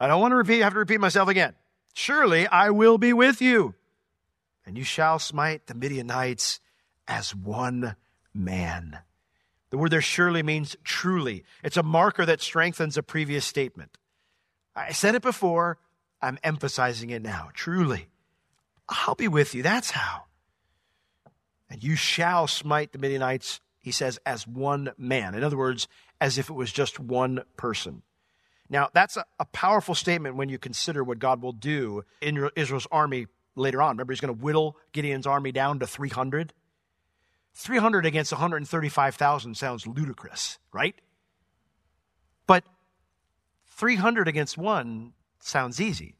I 0.00 0.06
don't 0.06 0.20
want 0.20 0.32
to 0.32 0.36
repeat, 0.36 0.60
I 0.60 0.64
have 0.64 0.72
to 0.72 0.78
repeat 0.78 1.00
myself 1.00 1.28
again. 1.28 1.54
Surely 1.94 2.46
I 2.46 2.70
will 2.70 2.98
be 2.98 3.12
with 3.12 3.40
you, 3.40 3.74
and 4.66 4.76
you 4.76 4.84
shall 4.84 5.18
smite 5.18 5.66
the 5.66 5.74
Midianites 5.74 6.60
as 7.06 7.34
one 7.34 7.96
man. 8.34 8.98
The 9.70 9.78
word 9.78 9.90
there 9.90 10.00
surely 10.00 10.42
means 10.42 10.76
truly. 10.84 11.44
It's 11.62 11.76
a 11.76 11.82
marker 11.82 12.24
that 12.24 12.40
strengthens 12.40 12.96
a 12.96 13.02
previous 13.02 13.44
statement. 13.44 13.98
I 14.74 14.92
said 14.92 15.14
it 15.14 15.22
before, 15.22 15.78
I'm 16.22 16.38
emphasizing 16.42 17.10
it 17.10 17.22
now. 17.22 17.50
Truly. 17.52 18.08
I'll 18.88 19.14
be 19.14 19.28
with 19.28 19.54
you. 19.54 19.62
That's 19.62 19.90
how. 19.90 20.24
And 21.70 21.82
you 21.82 21.96
shall 21.96 22.46
smite 22.46 22.92
the 22.92 22.98
Midianites, 22.98 23.60
he 23.78 23.92
says, 23.92 24.18
as 24.24 24.46
one 24.46 24.92
man. 24.96 25.34
In 25.34 25.44
other 25.44 25.56
words, 25.56 25.88
as 26.20 26.38
if 26.38 26.50
it 26.50 26.54
was 26.54 26.72
just 26.72 26.98
one 26.98 27.42
person. 27.56 28.02
Now, 28.70 28.88
that's 28.92 29.16
a, 29.16 29.24
a 29.38 29.44
powerful 29.46 29.94
statement 29.94 30.36
when 30.36 30.48
you 30.48 30.58
consider 30.58 31.02
what 31.02 31.18
God 31.18 31.42
will 31.42 31.52
do 31.52 32.04
in 32.20 32.48
Israel's 32.56 32.86
army 32.90 33.26
later 33.54 33.82
on. 33.82 33.96
Remember, 33.96 34.12
he's 34.12 34.20
going 34.20 34.34
to 34.34 34.42
whittle 34.42 34.76
Gideon's 34.92 35.26
army 35.26 35.52
down 35.52 35.78
to 35.80 35.86
300. 35.86 36.52
300 37.54 38.06
against 38.06 38.32
135,000 38.32 39.56
sounds 39.56 39.86
ludicrous, 39.86 40.58
right? 40.72 40.94
But 42.46 42.64
300 43.66 44.28
against 44.28 44.56
one 44.56 45.12
sounds 45.40 45.80
easy. 45.80 46.14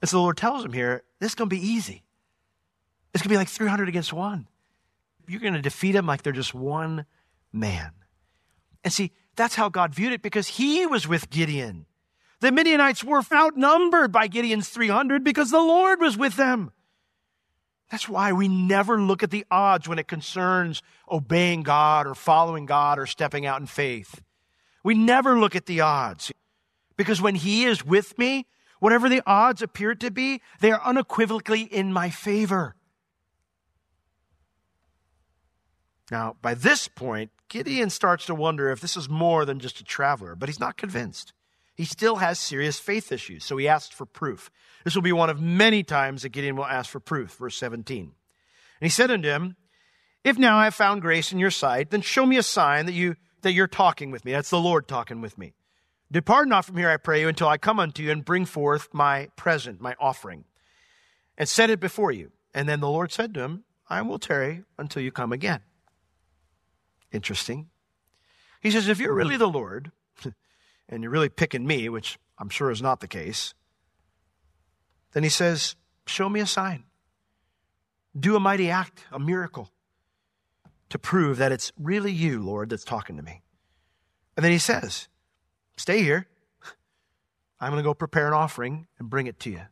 And 0.00 0.08
so 0.08 0.16
the 0.18 0.22
Lord 0.22 0.36
tells 0.36 0.64
him 0.64 0.72
here, 0.72 1.02
this 1.18 1.32
is 1.32 1.34
going 1.34 1.50
to 1.50 1.56
be 1.56 1.66
easy. 1.66 2.04
It's 3.12 3.22
going 3.22 3.28
to 3.28 3.34
be 3.34 3.36
like 3.36 3.48
300 3.48 3.88
against 3.88 4.12
one. 4.12 4.46
You're 5.26 5.40
going 5.40 5.54
to 5.54 5.62
defeat 5.62 5.92
them 5.92 6.06
like 6.06 6.22
they're 6.22 6.32
just 6.32 6.54
one 6.54 7.06
man. 7.52 7.92
And 8.82 8.92
see, 8.92 9.12
that's 9.36 9.54
how 9.54 9.68
God 9.68 9.94
viewed 9.94 10.12
it 10.12 10.22
because 10.22 10.48
he 10.48 10.86
was 10.86 11.06
with 11.06 11.30
Gideon. 11.30 11.86
The 12.40 12.52
Midianites 12.52 13.04
were 13.04 13.22
outnumbered 13.32 14.12
by 14.12 14.26
Gideon's 14.26 14.68
300 14.68 15.22
because 15.22 15.50
the 15.50 15.58
Lord 15.58 16.00
was 16.00 16.16
with 16.16 16.36
them. 16.36 16.72
That's 17.90 18.08
why 18.08 18.32
we 18.32 18.48
never 18.48 19.00
look 19.00 19.22
at 19.22 19.30
the 19.30 19.44
odds 19.50 19.88
when 19.88 19.98
it 19.98 20.08
concerns 20.08 20.82
obeying 21.10 21.62
God 21.62 22.06
or 22.06 22.14
following 22.14 22.64
God 22.64 22.98
or 22.98 23.06
stepping 23.06 23.44
out 23.44 23.60
in 23.60 23.66
faith. 23.66 24.22
We 24.82 24.94
never 24.94 25.38
look 25.38 25.56
at 25.56 25.66
the 25.66 25.80
odds 25.80 26.32
because 26.96 27.20
when 27.20 27.34
He 27.34 27.64
is 27.64 27.84
with 27.84 28.16
me, 28.16 28.46
whatever 28.78 29.08
the 29.08 29.22
odds 29.26 29.60
appear 29.60 29.94
to 29.96 30.10
be, 30.10 30.40
they 30.60 30.70
are 30.70 30.80
unequivocally 30.82 31.62
in 31.62 31.92
my 31.92 32.10
favor. 32.10 32.76
Now, 36.10 36.36
by 36.42 36.54
this 36.54 36.88
point, 36.88 37.30
Gideon 37.48 37.90
starts 37.90 38.26
to 38.26 38.34
wonder 38.34 38.70
if 38.70 38.80
this 38.80 38.96
is 38.96 39.08
more 39.08 39.44
than 39.44 39.60
just 39.60 39.80
a 39.80 39.84
traveler, 39.84 40.34
but 40.34 40.48
he's 40.48 40.60
not 40.60 40.76
convinced. 40.76 41.32
He 41.76 41.84
still 41.84 42.16
has 42.16 42.38
serious 42.38 42.78
faith 42.78 43.12
issues, 43.12 43.44
so 43.44 43.56
he 43.56 43.68
asks 43.68 43.94
for 43.94 44.06
proof. 44.06 44.50
This 44.84 44.94
will 44.94 45.02
be 45.02 45.12
one 45.12 45.30
of 45.30 45.40
many 45.40 45.82
times 45.82 46.22
that 46.22 46.30
Gideon 46.30 46.56
will 46.56 46.66
ask 46.66 46.90
for 46.90 47.00
proof. 47.00 47.36
Verse 47.36 47.56
17. 47.56 48.02
And 48.02 48.12
he 48.80 48.88
said 48.88 49.10
unto 49.10 49.28
him, 49.28 49.56
If 50.24 50.38
now 50.38 50.58
I 50.58 50.64
have 50.64 50.74
found 50.74 51.02
grace 51.02 51.32
in 51.32 51.38
your 51.38 51.50
sight, 51.50 51.90
then 51.90 52.02
show 52.02 52.26
me 52.26 52.36
a 52.36 52.42
sign 52.42 52.86
that, 52.86 52.92
you, 52.92 53.16
that 53.42 53.52
you're 53.52 53.66
talking 53.66 54.10
with 54.10 54.24
me. 54.24 54.32
That's 54.32 54.50
the 54.50 54.60
Lord 54.60 54.88
talking 54.88 55.20
with 55.20 55.38
me. 55.38 55.54
Depart 56.12 56.48
not 56.48 56.64
from 56.64 56.76
here, 56.76 56.90
I 56.90 56.96
pray 56.96 57.20
you, 57.20 57.28
until 57.28 57.48
I 57.48 57.56
come 57.56 57.78
unto 57.78 58.02
you 58.02 58.10
and 58.10 58.24
bring 58.24 58.44
forth 58.44 58.88
my 58.92 59.28
present, 59.36 59.80
my 59.80 59.94
offering, 60.00 60.44
and 61.38 61.48
set 61.48 61.70
it 61.70 61.78
before 61.78 62.10
you. 62.10 62.32
And 62.52 62.68
then 62.68 62.80
the 62.80 62.90
Lord 62.90 63.12
said 63.12 63.32
to 63.34 63.40
him, 63.40 63.64
I 63.88 64.02
will 64.02 64.18
tarry 64.18 64.64
until 64.76 65.02
you 65.02 65.12
come 65.12 65.32
again. 65.32 65.60
Interesting. 67.12 67.68
He 68.60 68.70
says, 68.70 68.88
If 68.88 69.00
you're 69.00 69.14
really 69.14 69.36
the 69.36 69.48
Lord, 69.48 69.90
and 70.88 71.02
you're 71.02 71.12
really 71.12 71.28
picking 71.28 71.66
me, 71.66 71.88
which 71.88 72.18
I'm 72.38 72.48
sure 72.48 72.70
is 72.70 72.82
not 72.82 73.00
the 73.00 73.08
case, 73.08 73.54
then 75.12 75.22
he 75.22 75.28
says, 75.28 75.76
Show 76.06 76.28
me 76.28 76.40
a 76.40 76.46
sign. 76.46 76.84
Do 78.18 78.36
a 78.36 78.40
mighty 78.40 78.70
act, 78.70 79.04
a 79.12 79.18
miracle, 79.18 79.70
to 80.88 80.98
prove 80.98 81.38
that 81.38 81.52
it's 81.52 81.72
really 81.78 82.12
you, 82.12 82.42
Lord, 82.42 82.70
that's 82.70 82.84
talking 82.84 83.16
to 83.16 83.22
me. 83.22 83.42
And 84.36 84.44
then 84.44 84.52
he 84.52 84.58
says, 84.58 85.08
Stay 85.76 86.02
here. 86.02 86.26
I'm 87.60 87.70
going 87.70 87.82
to 87.82 87.88
go 87.88 87.94
prepare 87.94 88.26
an 88.26 88.34
offering 88.34 88.86
and 88.98 89.08
bring 89.08 89.26
it 89.26 89.40
to 89.40 89.50
you. 89.50 89.62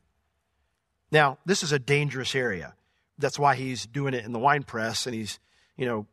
Now, 1.11 1.39
this 1.47 1.63
is 1.63 1.73
a 1.73 1.79
dangerous 1.79 2.35
area. 2.35 2.75
That's 3.19 3.39
why 3.39 3.57
he's 3.57 3.87
doing 3.87 4.15
it 4.15 4.25
in 4.25 4.33
the 4.33 4.39
wine 4.39 4.63
press 4.63 5.07
and 5.07 5.15
he's, 5.15 5.39
you 5.77 5.87
know, 5.87 6.07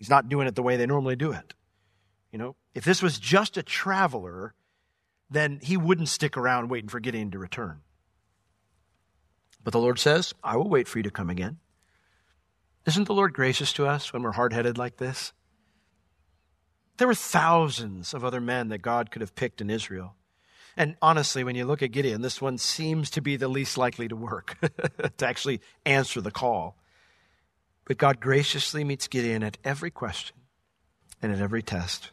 he's 0.00 0.10
not 0.10 0.28
doing 0.28 0.48
it 0.48 0.56
the 0.56 0.62
way 0.62 0.76
they 0.76 0.86
normally 0.86 1.14
do 1.14 1.30
it. 1.30 1.54
You 2.32 2.38
know, 2.38 2.56
if 2.74 2.84
this 2.84 3.02
was 3.02 3.18
just 3.18 3.56
a 3.56 3.62
traveler, 3.62 4.54
then 5.30 5.60
he 5.62 5.76
wouldn't 5.76 6.08
stick 6.08 6.36
around 6.36 6.68
waiting 6.68 6.88
for 6.88 6.98
Gideon 6.98 7.30
to 7.30 7.38
return. 7.38 7.82
But 9.62 9.72
the 9.72 9.78
Lord 9.78 9.98
says, 9.98 10.34
I 10.42 10.56
will 10.56 10.68
wait 10.68 10.88
for 10.88 10.98
you 10.98 11.02
to 11.04 11.10
come 11.10 11.30
again. 11.30 11.58
Isn't 12.86 13.04
the 13.04 13.14
Lord 13.14 13.34
gracious 13.34 13.72
to 13.74 13.86
us 13.86 14.12
when 14.12 14.22
we're 14.22 14.32
hard 14.32 14.52
headed 14.52 14.78
like 14.78 14.96
this? 14.96 15.32
There 16.96 17.06
were 17.06 17.14
thousands 17.14 18.14
of 18.14 18.24
other 18.24 18.40
men 18.40 18.68
that 18.68 18.78
God 18.78 19.10
could 19.10 19.20
have 19.20 19.34
picked 19.34 19.60
in 19.60 19.70
Israel. 19.70 20.16
And 20.76 20.96
honestly, 21.02 21.44
when 21.44 21.56
you 21.56 21.66
look 21.66 21.82
at 21.82 21.92
Gideon, 21.92 22.22
this 22.22 22.40
one 22.40 22.56
seems 22.56 23.10
to 23.10 23.20
be 23.20 23.36
the 23.36 23.48
least 23.48 23.76
likely 23.76 24.08
to 24.08 24.16
work, 24.16 24.56
to 25.18 25.26
actually 25.26 25.60
answer 25.84 26.20
the 26.20 26.30
call. 26.30 26.76
But 27.84 27.98
God 27.98 28.20
graciously 28.20 28.84
meets 28.84 29.08
Gideon 29.08 29.42
at 29.42 29.58
every 29.64 29.90
question 29.90 30.36
and 31.20 31.32
at 31.32 31.40
every 31.40 31.62
test. 31.62 32.12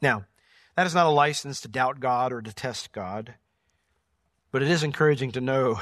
Now, 0.00 0.26
that 0.76 0.86
is 0.86 0.94
not 0.94 1.06
a 1.06 1.10
license 1.10 1.60
to 1.62 1.68
doubt 1.68 2.00
God 2.00 2.32
or 2.32 2.42
to 2.42 2.54
test 2.54 2.92
God. 2.92 3.34
But 4.52 4.62
it 4.62 4.70
is 4.70 4.82
encouraging 4.82 5.32
to 5.32 5.40
know 5.40 5.80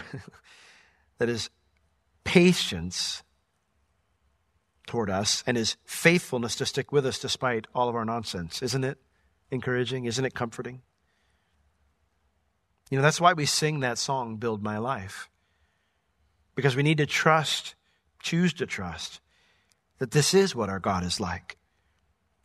that 1.19 1.29
his 1.29 1.51
patience 2.25 3.23
toward 4.87 5.11
us 5.11 5.43
and 5.47 5.57
his 5.57 5.77
faithfulness 5.85 6.57
to 6.57 6.67
stick 6.67 6.93
with 6.93 7.07
us 7.07 7.19
despite 7.19 7.67
all 7.75 7.89
of 7.89 7.95
our 7.95 8.05
nonsense. 8.05 8.63
Isn't 8.63 8.85
it 8.85 8.99
encouraging? 9.51 10.05
Isn't 10.05 10.25
it 10.25 10.35
comforting? 10.35 10.83
You 12.91 12.99
know, 12.99 13.03
that's 13.03 13.21
why 13.21 13.33
we 13.33 13.47
sing 13.47 13.81
that 13.81 13.99
song, 13.99 14.37
Build 14.37 14.63
My 14.63 14.79
Life. 14.79 15.29
Because 16.55 16.77
we 16.77 16.83
need 16.83 16.99
to 16.99 17.07
trust, 17.07 17.75
choose 18.25 18.53
to 18.55 18.67
trust, 18.67 19.21
that 19.99 20.11
this 20.11 20.35
is 20.35 20.57
what 20.57 20.69
our 20.69 20.81
God 20.81 21.05
is 21.05 21.21
like. 21.21 21.57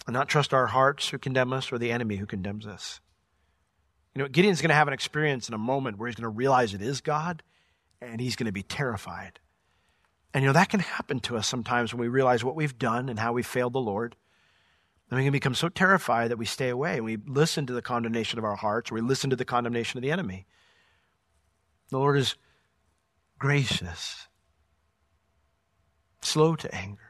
And 0.05 0.13
not 0.13 0.29
trust 0.29 0.53
our 0.53 0.67
hearts 0.67 1.09
who 1.09 1.17
condemn 1.17 1.53
us 1.53 1.71
or 1.71 1.77
the 1.77 1.91
enemy 1.91 2.17
who 2.17 2.25
condemns 2.25 2.67
us. 2.67 2.99
You 4.15 4.21
know, 4.21 4.27
Gideon's 4.27 4.61
going 4.61 4.69
to 4.69 4.75
have 4.75 4.87
an 4.87 4.93
experience 4.93 5.47
in 5.47 5.53
a 5.53 5.59
moment 5.59 5.97
where 5.97 6.07
he's 6.07 6.15
going 6.15 6.23
to 6.23 6.29
realize 6.29 6.73
it 6.73 6.81
is 6.81 7.01
God 7.01 7.43
and 8.01 8.19
he's 8.19 8.35
going 8.35 8.47
to 8.47 8.51
be 8.51 8.63
terrified. 8.63 9.39
And 10.33 10.43
you 10.43 10.49
know, 10.49 10.53
that 10.53 10.69
can 10.69 10.79
happen 10.79 11.19
to 11.21 11.37
us 11.37 11.47
sometimes 11.47 11.93
when 11.93 12.01
we 12.01 12.07
realize 12.07 12.43
what 12.43 12.55
we've 12.55 12.77
done 12.77 13.09
and 13.09 13.19
how 13.19 13.33
we 13.33 13.43
failed 13.43 13.73
the 13.73 13.79
Lord. 13.79 14.15
And 15.09 15.17
we 15.17 15.23
can 15.23 15.31
become 15.31 15.55
so 15.55 15.69
terrified 15.69 16.29
that 16.29 16.37
we 16.37 16.45
stay 16.45 16.69
away 16.69 16.95
and 16.95 17.05
we 17.05 17.17
listen 17.17 17.65
to 17.65 17.73
the 17.73 17.81
condemnation 17.81 18.37
of 18.37 18.45
our 18.45 18.55
hearts 18.55 18.91
or 18.91 18.95
we 18.95 19.01
listen 19.01 19.31
to 19.31 19.35
the 19.35 19.45
condemnation 19.45 19.97
of 19.97 20.03
the 20.03 20.11
enemy. 20.11 20.45
The 21.89 21.97
Lord 21.97 22.17
is 22.17 22.35
gracious, 23.39 24.27
slow 26.21 26.55
to 26.55 26.73
anger. 26.73 27.01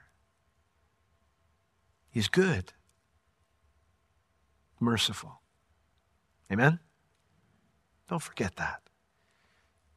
He's 2.10 2.28
good, 2.28 2.74
merciful. 4.80 5.42
Amen? 6.52 6.80
Don't 8.10 8.22
forget 8.22 8.56
that. 8.56 8.82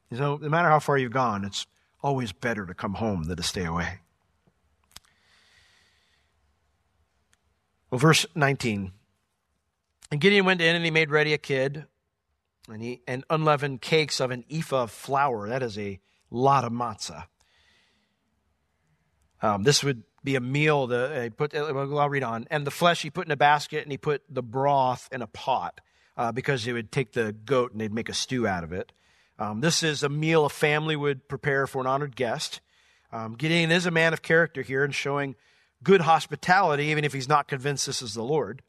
You 0.09 0.17
know, 0.19 0.37
no 0.37 0.49
matter 0.49 0.69
how 0.69 0.79
far 0.79 0.97
you've 0.97 1.11
gone, 1.11 1.43
it's 1.43 1.65
always 2.03 2.31
better 2.31 2.65
to 2.67 2.73
come 2.75 2.95
home 2.95 3.23
than 3.23 3.37
to 3.37 3.43
stay 3.43 3.65
away. 3.65 3.99
Well, 7.89 7.99
verse 7.99 8.25
19. 8.35 8.91
And 10.11 10.21
Gideon 10.21 10.45
went 10.45 10.61
in 10.61 10.75
and 10.75 10.85
he 10.85 10.91
made 10.91 11.09
ready 11.09 11.33
a 11.33 11.39
kid 11.39 11.85
and, 12.69 12.81
he, 12.81 13.01
and 13.07 13.23
unleavened 13.29 13.81
cakes 13.81 14.19
of 14.19 14.29
an 14.29 14.45
ephah 14.49 14.83
of 14.83 14.91
flour. 14.91 15.49
That 15.49 15.63
is 15.63 15.77
a 15.77 15.99
lot 16.29 16.63
of 16.63 16.71
matzah. 16.71 17.25
Um, 19.43 19.63
this 19.63 19.83
would 19.83 20.03
be 20.23 20.35
a 20.35 20.41
meal 20.41 20.87
that 20.87 21.21
he 21.21 21.29
put, 21.29 21.53
I'll 21.53 22.09
read 22.09 22.23
on. 22.23 22.47
And 22.49 22.65
the 22.65 22.71
flesh 22.71 23.01
he 23.01 23.09
put 23.09 23.27
in 23.27 23.31
a 23.31 23.37
basket 23.37 23.83
and 23.83 23.91
he 23.91 23.97
put 23.97 24.23
the 24.29 24.41
broth 24.41 25.09
in 25.11 25.21
a 25.21 25.27
pot 25.27 25.81
uh, 26.15 26.31
because 26.31 26.63
he 26.63 26.71
would 26.71 26.93
take 26.93 27.11
the 27.11 27.33
goat 27.33 27.73
and 27.73 27.81
they'd 27.81 27.93
make 27.93 28.07
a 28.07 28.13
stew 28.13 28.47
out 28.47 28.63
of 28.63 28.71
it. 28.71 28.93
Um, 29.37 29.59
this 29.59 29.83
is 29.83 30.01
a 30.01 30.09
meal 30.09 30.45
a 30.45 30.49
family 30.49 30.95
would 30.95 31.27
prepare 31.27 31.67
for 31.67 31.81
an 31.81 31.87
honored 31.87 32.15
guest. 32.15 32.61
Um, 33.11 33.35
Gideon 33.35 33.69
is 33.69 33.85
a 33.85 33.91
man 33.91 34.13
of 34.13 34.21
character 34.21 34.61
here 34.61 34.85
and 34.85 34.95
showing 34.95 35.35
good 35.83 36.01
hospitality, 36.01 36.85
even 36.85 37.03
if 37.03 37.11
he's 37.11 37.27
not 37.27 37.49
convinced 37.49 37.85
this 37.85 38.01
is 38.01 38.13
the 38.13 38.23
Lord. 38.23 38.61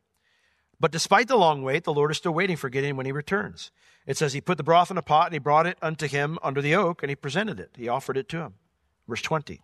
But 0.80 0.90
despite 0.90 1.28
the 1.28 1.36
long 1.36 1.62
wait, 1.62 1.84
the 1.84 1.94
Lord 1.94 2.10
is 2.10 2.16
still 2.16 2.34
waiting 2.34 2.56
for 2.56 2.68
Gideon 2.68 2.96
when 2.96 3.06
he 3.06 3.12
returns. 3.12 3.70
It 4.06 4.16
says 4.16 4.32
he 4.32 4.40
put 4.40 4.58
the 4.58 4.64
broth 4.64 4.90
in 4.90 4.98
a 4.98 5.02
pot 5.02 5.26
and 5.26 5.34
he 5.34 5.38
brought 5.38 5.66
it 5.66 5.78
unto 5.80 6.08
him 6.08 6.38
under 6.42 6.60
the 6.60 6.74
oak 6.74 7.02
and 7.02 7.10
he 7.10 7.16
presented 7.16 7.60
it. 7.60 7.70
He 7.76 7.88
offered 7.88 8.16
it 8.16 8.28
to 8.30 8.38
him. 8.38 8.54
Verse 9.06 9.22
20. 9.22 9.60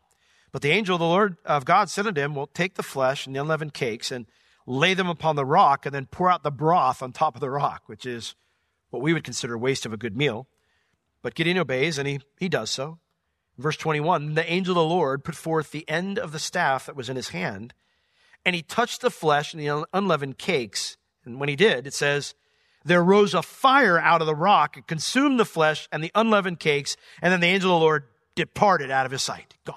But 0.53 0.63
the 0.63 0.71
angel 0.71 0.97
of 0.97 1.01
the 1.01 1.07
Lord 1.07 1.37
of 1.45 1.65
God 1.65 1.91
said 1.91 2.07
unto 2.07 2.21
him, 2.21 2.35
Well, 2.35 2.49
take 2.53 2.75
the 2.75 2.83
flesh 2.83 3.27
and 3.27 3.35
the 3.35 3.41
unleavened 3.41 3.75
cakes 3.75 4.11
and 4.11 4.27
lay 4.67 4.95
them 4.95 5.09
upon 5.09 5.37
the 5.37 5.45
rock 5.45 5.87
and 5.87 5.95
then 5.95 6.07
pour 6.07 6.31
out 6.31 6.43
the 6.43 6.51
broth 6.51 7.03
on 7.03 7.13
top 7.13 7.35
of 7.35 7.41
the 7.41 7.51
rock, 7.51 7.83
which 7.87 8.05
is 8.05 8.35
what 8.91 9.03
we 9.03 9.13
would 9.13 9.25
consider 9.25 9.57
waste 9.57 9.87
of 9.87 9.93
a 9.93 9.97
good 9.97 10.17
meal. 10.17 10.47
But 11.23 11.35
Gideon 11.35 11.59
obeys, 11.59 11.99
and 11.99 12.09
he, 12.09 12.21
he 12.39 12.49
does 12.49 12.71
so. 12.71 12.99
Verse 13.59 13.77
21 13.77 14.35
The 14.35 14.51
angel 14.51 14.73
of 14.73 14.89
the 14.89 14.95
Lord 14.95 15.25
put 15.25 15.35
forth 15.35 15.71
the 15.71 15.89
end 15.89 16.19
of 16.19 16.33
the 16.33 16.39
staff 16.39 16.87
that 16.87 16.97
was 16.97 17.09
in 17.09 17.17
his 17.17 17.29
hand, 17.29 17.75
and 18.45 18.57
he 18.57 18.63
touched 18.63 19.03
the 19.03 19.11
flesh 19.11 19.53
and 19.53 19.63
the 19.63 19.87
unleavened 19.93 20.39
cakes. 20.39 20.97
And 21.25 21.39
when 21.39 21.49
he 21.49 21.57
did, 21.57 21.87
it 21.87 21.95
says, 21.95 22.35
There 22.85 23.05
rose 23.05 23.35
a 23.35 23.43
fire 23.43 23.99
out 23.99 24.23
of 24.23 24.27
the 24.27 24.35
rock 24.35 24.77
and 24.77 24.87
consumed 24.87 25.39
the 25.39 25.45
flesh 25.45 25.89
and 25.93 26.03
the 26.03 26.13
unleavened 26.15 26.59
cakes, 26.59 26.97
and 27.21 27.33
then 27.33 27.41
the 27.41 27.49
angel 27.49 27.75
of 27.75 27.81
the 27.81 27.85
Lord 27.85 28.05
departed 28.35 28.91
out 28.91 29.07
of 29.07 29.13
his 29.13 29.23
sight. 29.23 29.55
Gone. 29.65 29.77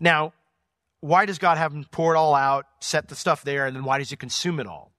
Now, 0.00 0.32
why 1.00 1.26
does 1.26 1.38
God 1.38 1.58
have 1.58 1.72
him 1.72 1.84
pour 1.90 2.14
it 2.14 2.18
all 2.18 2.34
out, 2.34 2.66
set 2.80 3.08
the 3.08 3.14
stuff 3.14 3.42
there, 3.42 3.66
and 3.66 3.76
then 3.76 3.84
why 3.84 3.98
does 3.98 4.10
he 4.10 4.16
consume 4.16 4.58
it 4.58 4.66
all? 4.66 4.92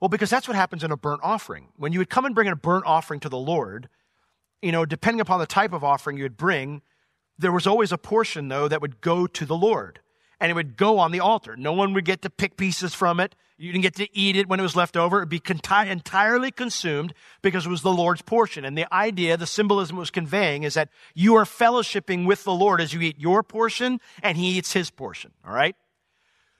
Well, 0.00 0.08
because 0.08 0.30
that's 0.30 0.48
what 0.48 0.56
happens 0.56 0.82
in 0.84 0.90
a 0.90 0.96
burnt 0.96 1.20
offering. 1.22 1.68
When 1.76 1.92
you 1.92 1.98
would 1.98 2.10
come 2.10 2.24
and 2.24 2.34
bring 2.34 2.48
a 2.48 2.56
burnt 2.56 2.84
offering 2.86 3.20
to 3.20 3.28
the 3.28 3.38
Lord, 3.38 3.88
you 4.60 4.72
know, 4.72 4.84
depending 4.84 5.20
upon 5.20 5.40
the 5.40 5.46
type 5.46 5.72
of 5.72 5.84
offering 5.84 6.16
you 6.16 6.24
would 6.24 6.36
bring, 6.36 6.82
there 7.38 7.52
was 7.52 7.66
always 7.66 7.92
a 7.92 7.98
portion, 7.98 8.48
though, 8.48 8.68
that 8.68 8.82
would 8.82 9.00
go 9.00 9.26
to 9.26 9.46
the 9.46 9.56
Lord. 9.56 10.00
And 10.40 10.50
it 10.50 10.54
would 10.54 10.76
go 10.76 10.98
on 10.98 11.12
the 11.12 11.20
altar. 11.20 11.56
No 11.56 11.72
one 11.72 11.94
would 11.94 12.04
get 12.04 12.22
to 12.22 12.30
pick 12.30 12.56
pieces 12.56 12.94
from 12.94 13.20
it. 13.20 13.34
You 13.56 13.70
didn't 13.70 13.82
get 13.82 13.94
to 13.96 14.16
eat 14.16 14.36
it 14.36 14.48
when 14.48 14.58
it 14.58 14.64
was 14.64 14.74
left 14.74 14.96
over. 14.96 15.18
It 15.18 15.22
would 15.22 15.28
be 15.28 15.42
entirely 15.46 16.50
consumed 16.50 17.14
because 17.40 17.66
it 17.66 17.70
was 17.70 17.82
the 17.82 17.92
Lord's 17.92 18.22
portion. 18.22 18.64
And 18.64 18.76
the 18.76 18.92
idea, 18.92 19.36
the 19.36 19.46
symbolism 19.46 19.96
it 19.96 20.00
was 20.00 20.10
conveying 20.10 20.64
is 20.64 20.74
that 20.74 20.88
you 21.14 21.36
are 21.36 21.44
fellowshipping 21.44 22.26
with 22.26 22.42
the 22.44 22.52
Lord 22.52 22.80
as 22.80 22.92
you 22.92 23.00
eat 23.00 23.18
your 23.18 23.42
portion 23.42 24.00
and 24.22 24.36
he 24.36 24.58
eats 24.58 24.72
his 24.72 24.90
portion. 24.90 25.30
All 25.46 25.54
right? 25.54 25.76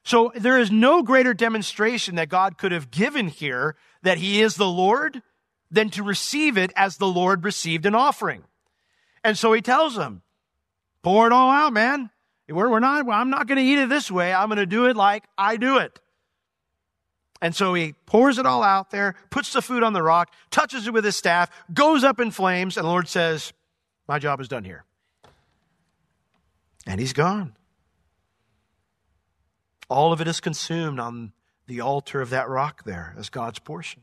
So 0.04 0.30
there 0.36 0.58
is 0.58 0.70
no 0.70 1.02
greater 1.02 1.34
demonstration 1.34 2.14
that 2.16 2.28
God 2.28 2.58
could 2.58 2.72
have 2.72 2.90
given 2.90 3.28
here 3.28 3.74
that 4.02 4.18
he 4.18 4.40
is 4.40 4.56
the 4.56 4.68
Lord 4.68 5.22
than 5.70 5.90
to 5.90 6.02
receive 6.02 6.56
it 6.56 6.72
as 6.76 6.98
the 6.98 7.06
Lord 7.06 7.42
received 7.42 7.86
an 7.86 7.94
offering. 7.94 8.44
And 9.24 9.36
so 9.36 9.52
he 9.52 9.62
tells 9.62 9.96
them, 9.96 10.22
pour 11.02 11.26
it 11.26 11.32
all 11.32 11.50
out, 11.50 11.72
man. 11.72 12.10
We're, 12.48 12.68
we're 12.68 12.80
not, 12.80 13.08
I'm 13.08 13.30
not 13.30 13.46
going 13.46 13.58
to 13.58 13.64
eat 13.64 13.78
it 13.78 13.88
this 13.88 14.10
way. 14.10 14.32
I'm 14.32 14.48
going 14.48 14.58
to 14.58 14.66
do 14.66 14.86
it 14.86 14.96
like 14.96 15.24
I 15.38 15.56
do 15.56 15.78
it. 15.78 16.00
And 17.40 17.54
so 17.54 17.74
he 17.74 17.94
pours 18.06 18.38
it 18.38 18.46
all 18.46 18.62
out 18.62 18.90
there, 18.90 19.16
puts 19.30 19.52
the 19.52 19.60
food 19.60 19.82
on 19.82 19.92
the 19.92 20.02
rock, 20.02 20.32
touches 20.50 20.86
it 20.86 20.92
with 20.92 21.04
his 21.04 21.16
staff, 21.16 21.50
goes 21.72 22.02
up 22.04 22.20
in 22.20 22.30
flames, 22.30 22.76
and 22.76 22.84
the 22.84 22.88
Lord 22.88 23.08
says, 23.08 23.52
My 24.08 24.18
job 24.18 24.40
is 24.40 24.48
done 24.48 24.64
here. 24.64 24.84
And 26.86 27.00
he's 27.00 27.12
gone. 27.12 27.54
All 29.90 30.12
of 30.12 30.20
it 30.20 30.28
is 30.28 30.40
consumed 30.40 30.98
on 30.98 31.32
the 31.66 31.80
altar 31.80 32.20
of 32.20 32.30
that 32.30 32.48
rock 32.48 32.84
there 32.84 33.14
as 33.18 33.30
God's 33.30 33.58
portion. 33.58 34.02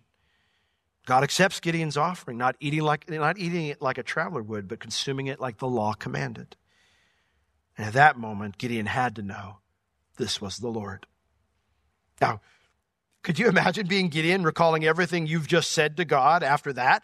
God 1.06 1.23
accepts 1.23 1.60
Gideon's 1.60 1.97
offering, 1.97 2.38
not 2.38 2.56
eating, 2.60 2.82
like, 2.82 3.10
not 3.10 3.39
eating 3.39 3.67
it 3.67 3.82
like 3.82 3.97
a 3.97 4.04
traveler 4.04 4.43
would, 4.43 4.67
but 4.67 4.80
consuming 4.80 5.27
it 5.27 5.39
like 5.39 5.58
the 5.58 5.67
law 5.67 5.93
commanded. 5.93 6.56
And 7.82 7.88
at 7.88 7.94
that 7.94 8.15
moment, 8.15 8.60
Gideon 8.60 8.86
had 8.86 9.15
to 9.15 9.24
know 9.24 9.58
this 10.17 10.39
was 10.39 10.58
the 10.58 10.67
Lord. 10.67 11.08
Now, 12.22 12.39
could 13.24 13.39
you 13.39 13.48
imagine 13.50 13.88
being 13.88 14.10
Gideon, 14.10 14.44
recalling 14.44 14.86
everything 14.86 15.26
you've 15.26 15.48
just 15.48 15.72
said 15.72 15.98
to 15.98 16.06
God 16.06 16.44
after 16.44 16.72
that? 16.74 17.02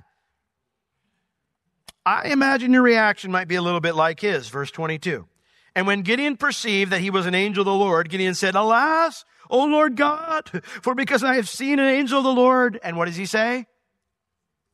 I 2.05 2.27
imagine 2.27 2.73
your 2.73 2.83
reaction 2.83 3.31
might 3.31 3.47
be 3.47 3.55
a 3.55 3.61
little 3.63 3.79
bit 3.79 3.95
like 3.95 4.19
his, 4.19 4.49
verse 4.49 4.69
22. 4.69 5.25
And 5.73 5.87
when 5.87 6.03
Gideon 6.03 6.37
perceived 6.37 6.91
that 6.91 7.01
he 7.01 7.09
was 7.09 7.25
an 7.25 7.33
angel 7.33 7.61
of 7.61 7.65
the 7.65 7.73
Lord, 7.73 8.07
Gideon 8.09 8.35
said, 8.35 8.53
Alas, 8.53 9.25
O 9.49 9.63
Lord 9.65 9.95
God, 9.95 10.47
for 10.63 10.93
because 10.93 11.23
I 11.23 11.37
have 11.37 11.49
seen 11.49 11.79
an 11.79 11.87
angel 11.87 12.19
of 12.19 12.23
the 12.23 12.31
Lord. 12.31 12.79
And 12.83 12.97
what 12.97 13.05
does 13.05 13.15
he 13.15 13.25
say? 13.25 13.65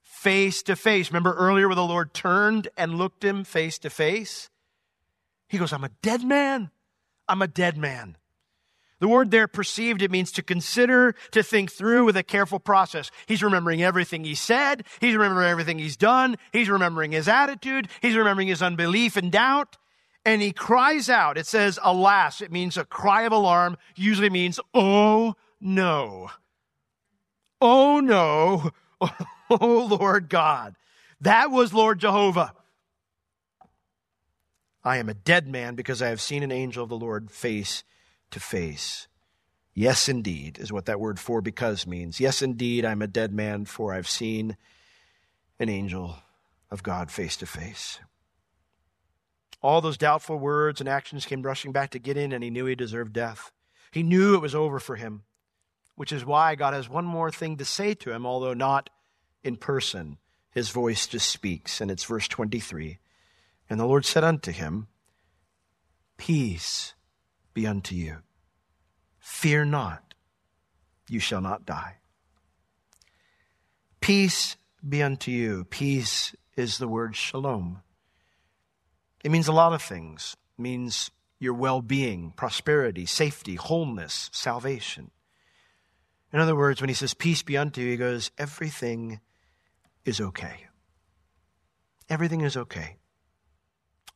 Face 0.02 0.64
to 0.64 0.76
face. 0.76 1.12
Remember 1.12 1.34
earlier 1.34 1.70
where 1.70 1.76
the 1.76 1.86
Lord 1.86 2.14
turned 2.14 2.68
and 2.76 2.98
looked 2.98 3.24
him 3.24 3.46
face 3.46 3.80
to 3.80 3.90
face? 3.90 4.50
He 5.54 5.60
goes, 5.60 5.72
I'm 5.72 5.84
a 5.84 5.92
dead 6.02 6.24
man. 6.24 6.72
I'm 7.30 7.44
a 7.44 7.48
dead 7.48 7.78
man. 7.78 8.18
The 9.00 9.08
word 9.08 9.32
there 9.32 9.48
perceived, 9.48 10.02
it 10.02 10.10
means 10.10 10.32
to 10.32 10.42
consider, 10.42 11.14
to 11.32 11.44
think 11.44 11.72
through 11.72 12.06
with 12.06 12.18
a 12.18 12.24
careful 12.24 12.60
process. 12.60 13.12
He's 13.28 13.44
remembering 13.44 13.84
everything 13.84 14.24
he 14.24 14.34
said. 14.34 14.84
He's 15.00 15.16
remembering 15.16 15.48
everything 15.48 15.78
he's 15.78 15.98
done. 15.98 16.38
He's 16.52 16.70
remembering 16.70 17.12
his 17.12 17.28
attitude. 17.28 17.88
He's 18.02 18.16
remembering 18.16 18.48
his 18.48 18.64
unbelief 18.64 19.16
and 19.16 19.32
doubt 19.32 19.78
and 20.26 20.42
he 20.42 20.52
cries 20.52 21.10
out. 21.10 21.38
It 21.38 21.46
says, 21.46 21.80
alas. 21.84 22.42
It 22.42 22.52
means 22.52 22.78
a 22.78 22.86
cry 22.86 23.24
of 23.24 23.32
alarm, 23.32 23.78
usually 23.96 24.30
means, 24.30 24.60
oh 24.74 25.36
no. 25.60 26.30
Oh 27.62 28.00
no. 28.00 28.72
Oh 29.50 29.86
Lord 29.86 30.30
God. 30.30 30.76
That 31.22 31.52
was 31.52 31.74
Lord 31.74 32.00
Jehovah. 32.00 32.54
I 34.84 34.98
am 34.98 35.08
a 35.08 35.14
dead 35.14 35.48
man 35.48 35.76
because 35.76 36.02
I 36.02 36.10
have 36.10 36.20
seen 36.20 36.44
an 36.44 36.52
angel 36.52 36.84
of 36.84 36.90
the 36.90 36.98
Lord 36.98 37.32
face 37.32 37.84
to 38.32 38.40
face. 38.40 39.08
Yes, 39.74 40.10
indeed, 40.10 40.60
is 40.60 40.72
what 40.72 40.86
that 40.86 41.00
word 41.00 41.20
for 41.20 41.42
because 41.42 41.88
means. 41.88 42.20
Yes, 42.20 42.42
indeed, 42.42 42.86
I'm 42.86 43.02
a 43.02 43.08
dead 43.08 43.34
man, 43.34 43.66
for 43.66 43.94
I've 43.94 44.10
seen 44.10 44.58
an 45.60 45.70
angel 45.70 46.18
of 46.70 46.84
God 46.84 47.10
face 47.10 47.38
to 47.38 47.46
face. 47.46 48.00
All 49.62 49.80
those 49.80 49.98
doubtful 49.98 50.38
words 50.38 50.80
and 50.80 50.90
actions 50.90 51.26
came 51.26 51.42
rushing 51.42 51.72
back 51.72 51.92
to 51.92 52.00
Gideon, 52.00 52.34
and 52.34 52.44
he 52.44 52.50
knew 52.50 52.66
he 52.66 52.76
deserved 52.76 53.14
death. 53.14 53.52
He 53.92 54.04
knew 54.04 54.36
it 54.36 54.42
was 54.42 54.54
over 54.54 54.80
for 54.80 54.98
him, 54.98 55.24
which 55.96 56.12
is 56.12 56.26
why 56.26 56.56
God 56.56 56.74
has 56.74 56.90
one 56.90 57.06
more 57.06 57.32
thing 57.32 57.58
to 57.58 57.66
say 57.66 57.94
to 57.96 58.12
him, 58.12 58.26
although 58.26 58.54
not 58.54 58.90
in 59.44 59.56
person, 59.56 60.18
his 60.52 60.70
voice 60.70 61.08
just 61.08 61.30
speaks, 61.30 61.80
and 61.80 61.90
it's 61.90 62.04
verse 62.04 62.28
23. 62.28 63.00
And 63.74 63.80
the 63.80 63.88
Lord 63.88 64.06
said 64.06 64.24
unto 64.24 64.52
him, 64.52 64.86
Peace 66.18 66.94
be 67.56 67.66
unto 67.66 67.96
you. 67.96 68.18
Fear 69.18 69.66
not, 69.66 70.14
you 71.10 71.20
shall 71.20 71.42
not 71.42 71.66
die. 71.66 71.96
Peace 74.00 74.58
be 74.88 75.02
unto 75.02 75.32
you. 75.32 75.66
Peace 75.72 76.36
is 76.56 76.78
the 76.78 76.88
word 76.88 77.16
shalom. 77.16 77.82
It 79.24 79.32
means 79.32 79.48
a 79.48 79.52
lot 79.52 79.74
of 79.74 79.82
things. 79.82 80.38
It 80.60 80.62
means 80.62 81.10
your 81.40 81.56
well 81.56 81.82
being, 81.82 82.32
prosperity, 82.36 83.08
safety, 83.08 83.56
wholeness, 83.56 84.30
salvation. 84.32 85.10
In 86.32 86.40
other 86.40 86.56
words, 86.56 86.80
when 86.80 86.90
he 86.90 86.94
says, 86.94 87.16
Peace 87.16 87.42
be 87.42 87.58
unto 87.58 87.82
you, 87.82 87.90
he 87.90 87.98
goes, 87.98 88.30
Everything 88.38 89.20
is 90.06 90.22
okay. 90.22 90.68
Everything 92.08 92.42
is 92.42 92.56
okay. 92.56 92.98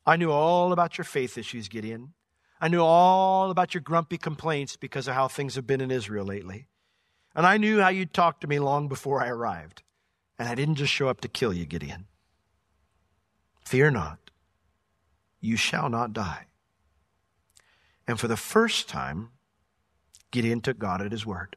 I 0.08 0.16
knew 0.16 0.30
all 0.30 0.72
about 0.72 0.96
your 0.96 1.04
faith 1.04 1.36
issues, 1.36 1.68
Gideon. 1.68 2.14
I 2.62 2.68
knew 2.68 2.80
all 2.80 3.50
about 3.50 3.74
your 3.74 3.82
grumpy 3.82 4.16
complaints 4.16 4.74
because 4.74 5.06
of 5.06 5.12
how 5.12 5.28
things 5.28 5.54
have 5.56 5.66
been 5.66 5.82
in 5.82 5.90
Israel 5.90 6.24
lately. 6.24 6.66
And 7.34 7.44
I 7.44 7.58
knew 7.58 7.82
how 7.82 7.90
you'd 7.90 8.14
talk 8.14 8.40
to 8.40 8.46
me 8.46 8.58
long 8.58 8.88
before 8.88 9.22
I 9.22 9.28
arrived. 9.28 9.82
And 10.38 10.48
I 10.48 10.54
didn't 10.54 10.76
just 10.76 10.94
show 10.94 11.08
up 11.08 11.20
to 11.20 11.28
kill 11.28 11.52
you, 11.52 11.66
Gideon. 11.66 12.06
Fear 13.66 13.90
not, 13.90 14.30
you 15.42 15.56
shall 15.56 15.90
not 15.90 16.14
die. 16.14 16.46
And 18.06 18.18
for 18.18 18.28
the 18.28 18.36
first 18.36 18.88
time, 18.88 19.32
Gideon 20.30 20.62
took 20.62 20.78
God 20.78 21.02
at 21.02 21.12
his 21.12 21.26
word. 21.26 21.54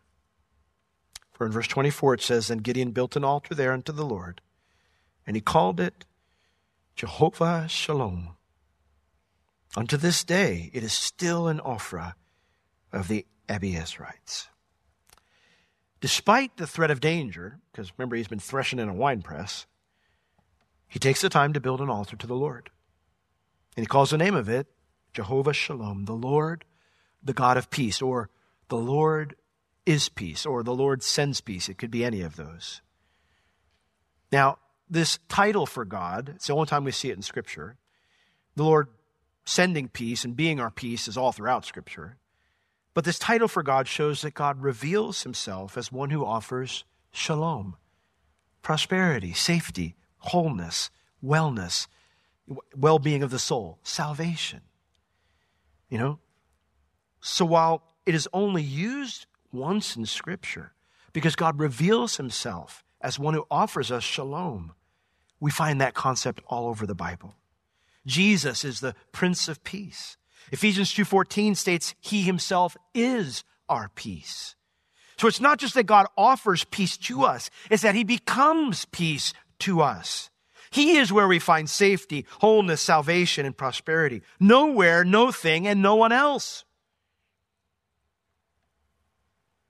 For 1.32 1.46
in 1.46 1.54
verse 1.54 1.68
24 1.68 2.16
it 2.16 2.22
says, 2.22 2.50
And 2.50 2.66
Gideon 2.66 2.92
built 2.92 3.16
an 3.16 3.24
altar 3.24 3.56
there 3.56 3.72
unto 3.72 3.94
the 3.94 4.06
Lord, 4.06 4.42
and 5.26 5.38
he 5.38 5.42
called 5.42 5.80
it 5.80 6.04
Jehovah 6.98 7.68
Shalom. 7.70 8.36
Unto 9.76 9.96
this 9.96 10.24
day, 10.24 10.70
it 10.74 10.84
is 10.84 10.92
still 10.92 11.48
an 11.48 11.60
Ophrah 11.60 12.14
of 12.92 13.08
the 13.08 13.26
Abiezrites. 13.48 14.48
Despite 16.02 16.58
the 16.58 16.68
threat 16.68 16.92
of 16.92 17.00
danger, 17.00 17.60
because 17.72 17.92
remember 17.98 18.16
he's 18.16 18.28
been 18.28 18.40
threshing 18.40 18.80
in 18.80 18.90
a 18.90 18.94
wine 18.94 19.22
press, 19.22 19.66
he 20.88 21.00
takes 21.00 21.22
the 21.22 21.30
time 21.30 21.54
to 21.54 21.62
build 21.62 21.80
an 21.80 21.90
altar 21.90 22.18
to 22.18 22.28
the 22.28 22.36
Lord. 22.36 22.70
And 23.78 23.84
he 23.84 23.88
calls 23.88 24.10
the 24.10 24.18
name 24.18 24.36
of 24.36 24.50
it 24.50 24.68
Jehovah 25.14 25.54
Shalom, 25.54 26.06
the 26.06 26.14
Lord, 26.14 26.66
the 27.24 27.34
God 27.34 27.56
of 27.56 27.70
peace, 27.70 28.02
or 28.02 28.30
the 28.68 28.78
Lord 28.78 29.36
is 29.86 30.10
peace, 30.10 30.46
or 30.46 30.64
the 30.64 30.76
Lord 30.76 31.04
sends 31.04 31.40
peace. 31.40 31.70
It 31.70 31.78
could 31.78 31.92
be 31.92 32.04
any 32.04 32.22
of 32.22 32.36
those. 32.36 32.82
Now, 34.32 34.58
this 34.90 35.20
title 35.30 35.66
for 35.66 35.86
God, 35.86 36.30
it's 36.36 36.48
the 36.48 36.54
only 36.54 36.66
time 36.68 36.84
we 36.84 36.92
see 36.92 37.10
it 37.10 37.16
in 37.16 37.22
Scripture. 37.22 37.78
The 38.56 38.64
Lord 38.64 38.88
sending 39.46 39.88
peace 39.88 40.24
and 40.24 40.36
being 40.36 40.60
our 40.60 40.72
peace 40.72 41.08
is 41.08 41.18
all 41.18 41.32
throughout 41.32 41.66
Scripture. 41.66 42.18
But 42.94 43.06
this 43.06 43.20
title 43.20 43.48
for 43.48 43.64
God 43.64 43.88
shows 43.88 44.22
that 44.22 44.34
God 44.34 44.62
reveals 44.62 45.24
himself 45.24 45.78
as 45.78 45.92
one 45.92 46.10
who 46.10 46.26
offers 46.26 46.84
shalom, 47.12 47.76
prosperity, 48.62 49.34
safety, 49.34 49.96
wholeness, 50.18 50.90
wellness, 51.24 51.88
well 52.76 53.00
being 53.00 53.24
of 53.24 53.32
the 53.32 53.40
soul, 53.40 53.80
salvation. 53.84 54.62
You 55.90 55.98
know? 55.98 56.20
So 57.22 57.46
while 57.46 57.84
it 58.06 58.16
is 58.16 58.28
only 58.34 58.64
used 58.64 59.26
once 59.52 59.96
in 59.96 60.06
Scripture, 60.06 60.74
because 61.14 61.36
God 61.36 61.60
reveals 61.60 62.18
himself 62.18 62.84
as 63.02 63.20
one 63.20 63.34
who 63.34 63.46
offers 63.50 63.92
us 63.92 64.04
shalom, 64.04 64.74
we 65.40 65.52
find 65.52 65.82
that 65.82 65.94
concept 65.94 66.42
all 66.48 66.68
over 66.68 66.86
the 66.86 66.96
Bible. 66.96 67.36
Jesus 68.06 68.64
is 68.64 68.80
the 68.80 68.96
Prince 69.12 69.48
of 69.48 69.64
Peace. 69.64 70.18
Ephesians 70.52 70.92
2:14 70.94 71.56
states 71.56 71.94
he 72.00 72.24
himself 72.24 72.76
is 72.94 73.44
our 73.70 73.90
peace. 73.90 74.56
So 75.18 75.28
it's 75.28 75.40
not 75.40 75.60
just 75.60 75.76
that 75.76 75.84
God 75.84 76.08
offers 76.18 76.64
peace 76.66 76.98
to 76.98 77.24
us, 77.24 77.50
it's 77.70 77.84
that 77.84 77.96
he 77.96 78.04
becomes 78.04 78.86
peace 78.86 79.34
to 79.60 79.82
us. 79.82 80.30
He 80.72 80.98
is 80.98 81.12
where 81.12 81.28
we 81.28 81.38
find 81.38 81.70
safety, 81.70 82.26
wholeness, 82.40 82.82
salvation, 82.82 83.46
and 83.46 83.56
prosperity. 83.56 84.24
Nowhere, 84.40 85.04
no 85.04 85.32
thing, 85.32 85.68
and 85.68 85.82
no 85.82 85.96
one 85.96 86.14
else. 86.14 86.64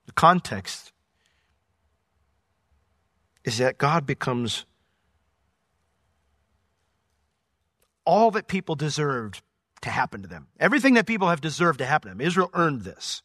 The 0.05 0.11
context 0.13 0.93
is 3.43 3.57
that 3.57 3.77
God 3.77 4.05
becomes 4.05 4.65
all 8.11 8.29
that 8.31 8.49
people 8.49 8.75
deserved 8.75 9.41
to 9.81 9.89
happen 9.89 10.21
to 10.21 10.27
them. 10.27 10.47
Everything 10.59 10.95
that 10.95 11.07
people 11.07 11.29
have 11.29 11.39
deserved 11.39 11.79
to 11.79 11.85
happen 11.85 12.09
to 12.09 12.17
them. 12.17 12.27
Israel 12.27 12.51
earned 12.53 12.81
this 12.81 13.23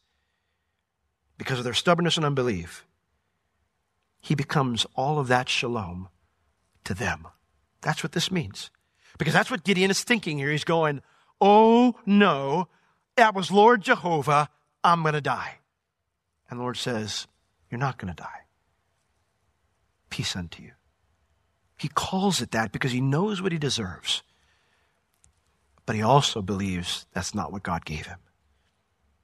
because 1.37 1.57
of 1.57 1.65
their 1.65 1.73
stubbornness 1.73 2.15
and 2.15 2.25
unbelief. 2.25 2.85
He 4.21 4.33
becomes 4.33 4.87
all 4.95 5.19
of 5.19 5.27
that 5.27 5.49
shalom 5.49 6.07
to 6.85 6.93
them. 6.93 7.27
That's 7.81 8.01
what 8.01 8.13
this 8.13 8.31
means. 8.31 8.71
Because 9.17 9.33
that's 9.33 9.51
what 9.51 9.65
Gideon 9.65 9.91
is 9.91 10.05
thinking 10.05 10.37
here. 10.37 10.51
He's 10.51 10.63
going, 10.63 11.01
Oh 11.41 11.95
no, 12.05 12.69
that 13.17 13.35
was 13.35 13.51
Lord 13.51 13.81
Jehovah. 13.81 14.47
I'm 14.85 15.01
going 15.01 15.15
to 15.15 15.21
die. 15.21 15.55
And 16.49 16.59
the 16.59 16.63
Lord 16.63 16.77
says, 16.77 17.27
You're 17.69 17.77
not 17.77 17.97
going 17.97 18.15
to 18.15 18.23
die. 18.23 18.45
Peace 20.09 20.33
unto 20.33 20.63
you. 20.63 20.71
He 21.77 21.89
calls 21.89 22.41
it 22.41 22.51
that 22.51 22.71
because 22.71 22.93
he 22.93 23.01
knows 23.01 23.41
what 23.41 23.51
he 23.51 23.57
deserves. 23.57 24.23
But 25.87 25.95
he 25.95 26.03
also 26.03 26.43
believes 26.43 27.07
that's 27.13 27.33
not 27.33 27.51
what 27.51 27.63
God 27.63 27.85
gave 27.85 28.05
him, 28.05 28.19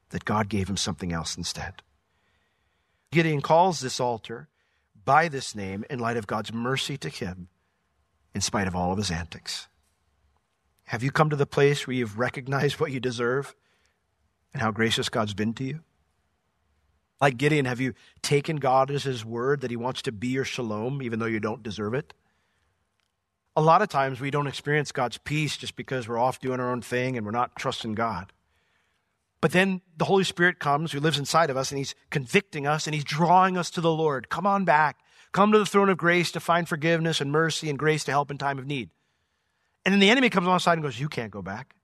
that 0.10 0.26
God 0.26 0.48
gave 0.48 0.70
him 0.70 0.78
something 0.78 1.12
else 1.12 1.38
instead. 1.38 1.84
Gideon 3.12 3.42
calls 3.42 3.82
this 3.82 4.00
altar 4.00 4.48
by 5.06 5.28
this 5.28 5.54
name 5.54 5.84
in 5.90 6.00
light 6.00 6.16
of 6.16 6.26
God's 6.26 6.54
mercy 6.54 6.98
to 6.98 7.10
him 7.10 7.50
in 8.34 8.40
spite 8.40 8.68
of 8.68 8.76
all 8.76 8.94
of 8.94 8.98
his 8.98 9.12
antics. 9.12 9.68
Have 10.86 11.04
you 11.04 11.12
come 11.12 11.30
to 11.30 11.36
the 11.36 11.46
place 11.46 11.86
where 11.86 11.96
you've 11.96 12.18
recognized 12.18 12.80
what 12.80 12.92
you 12.92 13.02
deserve 13.02 13.56
and 14.54 14.62
how 14.62 14.72
gracious 14.72 15.10
God's 15.10 15.34
been 15.34 15.54
to 15.56 15.66
you? 15.66 15.82
Like 17.20 17.36
Gideon, 17.36 17.66
have 17.66 17.82
you 17.82 17.94
taken 18.22 18.56
God 18.56 18.90
as 18.90 19.04
his 19.04 19.26
word 19.26 19.60
that 19.62 19.70
he 19.70 19.78
wants 19.78 20.02
to 20.04 20.14
be 20.14 20.30
your 20.30 20.46
shalom 20.46 21.02
even 21.02 21.20
though 21.20 21.26
you 21.26 21.42
don't 21.42 21.62
deserve 21.62 21.94
it? 21.94 22.14
A 23.56 23.62
lot 23.62 23.82
of 23.82 23.90
times 23.90 24.20
we 24.20 24.32
don't 24.32 24.48
experience 24.48 24.92
God's 24.92 25.18
peace 25.18 25.58
just 25.58 25.76
because 25.76 26.08
we're 26.08 26.18
off 26.18 26.40
doing 26.40 26.60
our 26.60 26.72
own 26.72 26.82
thing 26.82 27.18
and 27.18 27.26
we're 27.26 27.32
not 27.32 27.56
trusting 27.56 27.94
God. 27.94 28.34
But 29.42 29.52
then 29.52 29.82
the 29.98 30.06
Holy 30.06 30.24
Spirit 30.24 30.60
comes, 30.60 30.92
who 30.92 31.00
lives 31.00 31.20
inside 31.20 31.50
of 31.50 31.58
us, 31.58 31.70
and 31.70 31.78
He's 31.78 31.96
convicting 32.10 32.66
us 32.66 32.88
and 32.88 32.96
He's 32.96 33.04
drawing 33.04 33.58
us 33.58 33.70
to 33.72 33.82
the 33.82 33.92
Lord. 33.92 34.30
Come 34.30 34.48
on 34.48 34.66
back. 34.66 35.00
Come 35.34 35.52
to 35.52 35.60
the 35.60 35.66
throne 35.66 35.90
of 35.90 35.98
grace 35.98 36.32
to 36.32 36.40
find 36.40 36.68
forgiveness 36.68 37.20
and 37.20 37.32
mercy 37.32 37.70
and 37.70 37.78
grace 37.78 38.04
to 38.06 38.12
help 38.12 38.32
in 38.32 38.38
time 38.38 38.58
of 38.58 38.66
need. 38.66 38.90
And 39.86 39.92
then 39.92 40.00
the 40.00 40.10
enemy 40.10 40.30
comes 40.30 40.48
alongside 40.48 40.74
and 40.74 40.84
goes, 40.84 41.00
You 41.00 41.10
can't 41.10 41.32
go 41.32 41.42
back. 41.42 41.76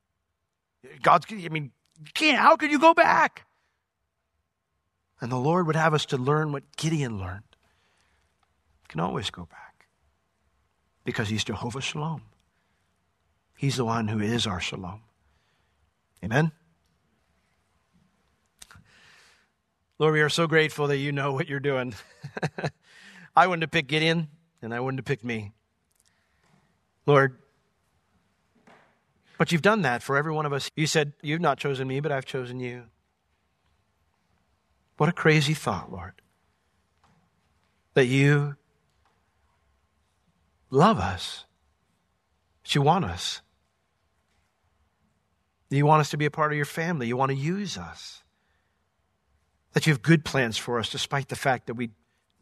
God's, 1.01 1.25
I 1.31 1.49
mean, 1.49 1.71
can't. 2.13 2.37
How 2.37 2.55
could 2.55 2.71
you 2.71 2.79
go 2.79 2.93
back? 2.93 3.45
And 5.19 5.31
the 5.31 5.37
Lord 5.37 5.67
would 5.67 5.75
have 5.75 5.93
us 5.93 6.05
to 6.07 6.17
learn 6.17 6.53
what 6.53 6.63
Gideon 6.77 7.19
learned. 7.19 7.43
You 8.83 8.87
can 8.87 9.01
always 9.01 9.29
go 9.29 9.45
back 9.45 9.68
because 11.09 11.27
he's 11.27 11.43
Jehovah 11.43 11.81
Shalom. 11.81 12.21
He's 13.57 13.77
the 13.77 13.83
one 13.83 14.07
who 14.07 14.19
is 14.19 14.45
our 14.45 14.59
Shalom. 14.59 15.01
Amen? 16.23 16.51
Lord, 19.97 20.13
we 20.13 20.21
are 20.21 20.29
so 20.29 20.45
grateful 20.45 20.85
that 20.85 20.97
you 20.97 21.11
know 21.11 21.31
what 21.31 21.49
you're 21.49 21.59
doing. 21.59 21.95
I 23.35 23.47
wouldn't 23.47 23.63
have 23.63 23.71
picked 23.71 23.87
Gideon, 23.87 24.27
and 24.61 24.71
I 24.71 24.79
wouldn't 24.79 24.99
have 24.99 25.05
picked 25.05 25.23
me. 25.25 25.53
Lord, 27.07 27.39
but 29.39 29.51
you've 29.51 29.63
done 29.63 29.81
that 29.81 30.03
for 30.03 30.15
every 30.15 30.31
one 30.31 30.45
of 30.45 30.53
us. 30.53 30.69
You 30.75 30.85
said, 30.85 31.13
You've 31.23 31.41
not 31.41 31.57
chosen 31.57 31.87
me, 31.87 32.01
but 32.01 32.11
I've 32.11 32.25
chosen 32.25 32.59
you. 32.59 32.83
What 34.97 35.09
a 35.09 35.13
crazy 35.13 35.55
thought, 35.55 35.91
Lord. 35.91 36.13
That 37.95 38.05
you 38.05 38.57
love 40.69 40.99
us, 40.99 41.45
you 42.67 42.81
want 42.81 43.05
us. 43.05 43.41
You 45.69 45.85
want 45.85 46.01
us 46.01 46.09
to 46.11 46.17
be 46.17 46.25
a 46.25 46.31
part 46.31 46.51
of 46.51 46.55
your 46.55 46.65
family. 46.65 47.07
You 47.07 47.17
want 47.17 47.29
to 47.29 47.37
use 47.37 47.77
us. 47.77 48.23
That 49.73 49.85
you 49.85 49.93
have 49.93 50.01
good 50.01 50.25
plans 50.25 50.57
for 50.57 50.79
us, 50.79 50.89
despite 50.89 51.29
the 51.29 51.35
fact 51.35 51.67
that 51.67 51.75
we, 51.75 51.91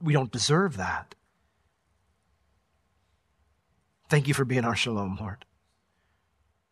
we 0.01 0.13
don't 0.13 0.31
deserve 0.31 0.77
that. 0.77 1.13
Thank 4.09 4.29
you 4.29 4.33
for 4.33 4.45
being 4.45 4.63
our 4.63 4.75
shalom, 4.75 5.17
Lord. 5.19 5.43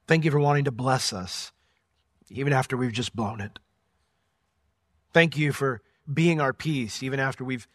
Thank 0.07 0.23
you 0.23 0.31
for 0.31 0.39
wanting 0.39 0.65
to 0.65 0.71
bless 0.71 1.11
us, 1.11 1.51
even 2.29 2.53
after 2.53 2.77
we've 2.77 2.93
just 2.93 3.15
blown 3.15 3.41
it. 3.41 3.59
Thank 5.13 5.37
you 5.37 5.51
for 5.51 5.81
being 6.11 6.39
our 6.39 6.53
peace, 6.53 7.03
even 7.03 7.19
after 7.19 7.43
we've 7.43 7.67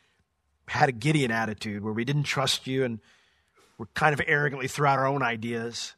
had 0.69 0.89
a 0.89 0.93
Gideon 0.93 1.31
attitude 1.31 1.83
where 1.83 1.93
we 1.93 2.05
didn't 2.05 2.23
trust 2.23 2.67
you 2.67 2.85
and 2.85 3.01
we're 3.81 3.87
kind 3.95 4.13
of 4.13 4.21
arrogantly 4.27 4.69
threw 4.69 4.87
out 4.87 4.99
our 4.99 5.07
own 5.07 5.23
ideas, 5.23 5.95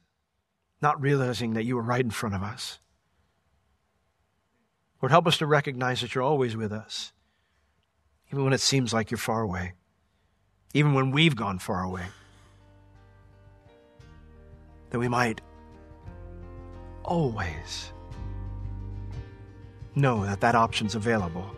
not 0.80 1.02
realizing 1.02 1.54
that 1.54 1.64
you 1.64 1.74
were 1.74 1.82
right 1.82 2.04
in 2.04 2.12
front 2.12 2.32
of 2.32 2.40
us. 2.40 2.78
Lord, 5.02 5.10
help 5.10 5.26
us 5.26 5.38
to 5.38 5.46
recognize 5.46 6.00
that 6.00 6.14
you're 6.14 6.22
always 6.22 6.56
with 6.56 6.70
us, 6.70 7.12
even 8.30 8.44
when 8.44 8.52
it 8.52 8.60
seems 8.60 8.92
like 8.92 9.10
you're 9.10 9.18
far 9.18 9.40
away, 9.40 9.72
even 10.74 10.94
when 10.94 11.10
we've 11.10 11.34
gone 11.34 11.58
far 11.58 11.82
away. 11.82 12.04
That 14.90 15.00
we 15.00 15.08
might 15.08 15.40
always 17.04 17.92
know 19.96 20.24
that 20.24 20.40
that 20.40 20.54
option's 20.54 20.94
available 20.94 21.50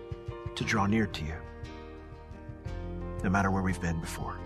to 0.54 0.64
draw 0.64 0.86
near 0.86 1.06
to 1.06 1.22
you, 1.22 1.34
no 3.22 3.28
matter 3.28 3.50
where 3.50 3.62
we've 3.62 3.82
been 3.82 4.00
before. 4.00 4.38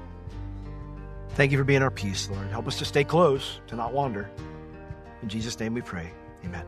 Thank 1.38 1.52
you 1.52 1.58
for 1.58 1.62
being 1.62 1.82
our 1.82 1.90
peace, 1.92 2.28
Lord. 2.28 2.48
Help 2.48 2.66
us 2.66 2.80
to 2.80 2.84
stay 2.84 3.04
close, 3.04 3.60
to 3.68 3.76
not 3.76 3.92
wander. 3.92 4.28
In 5.22 5.28
Jesus' 5.28 5.60
name 5.60 5.72
we 5.72 5.80
pray. 5.80 6.10
Amen. 6.44 6.66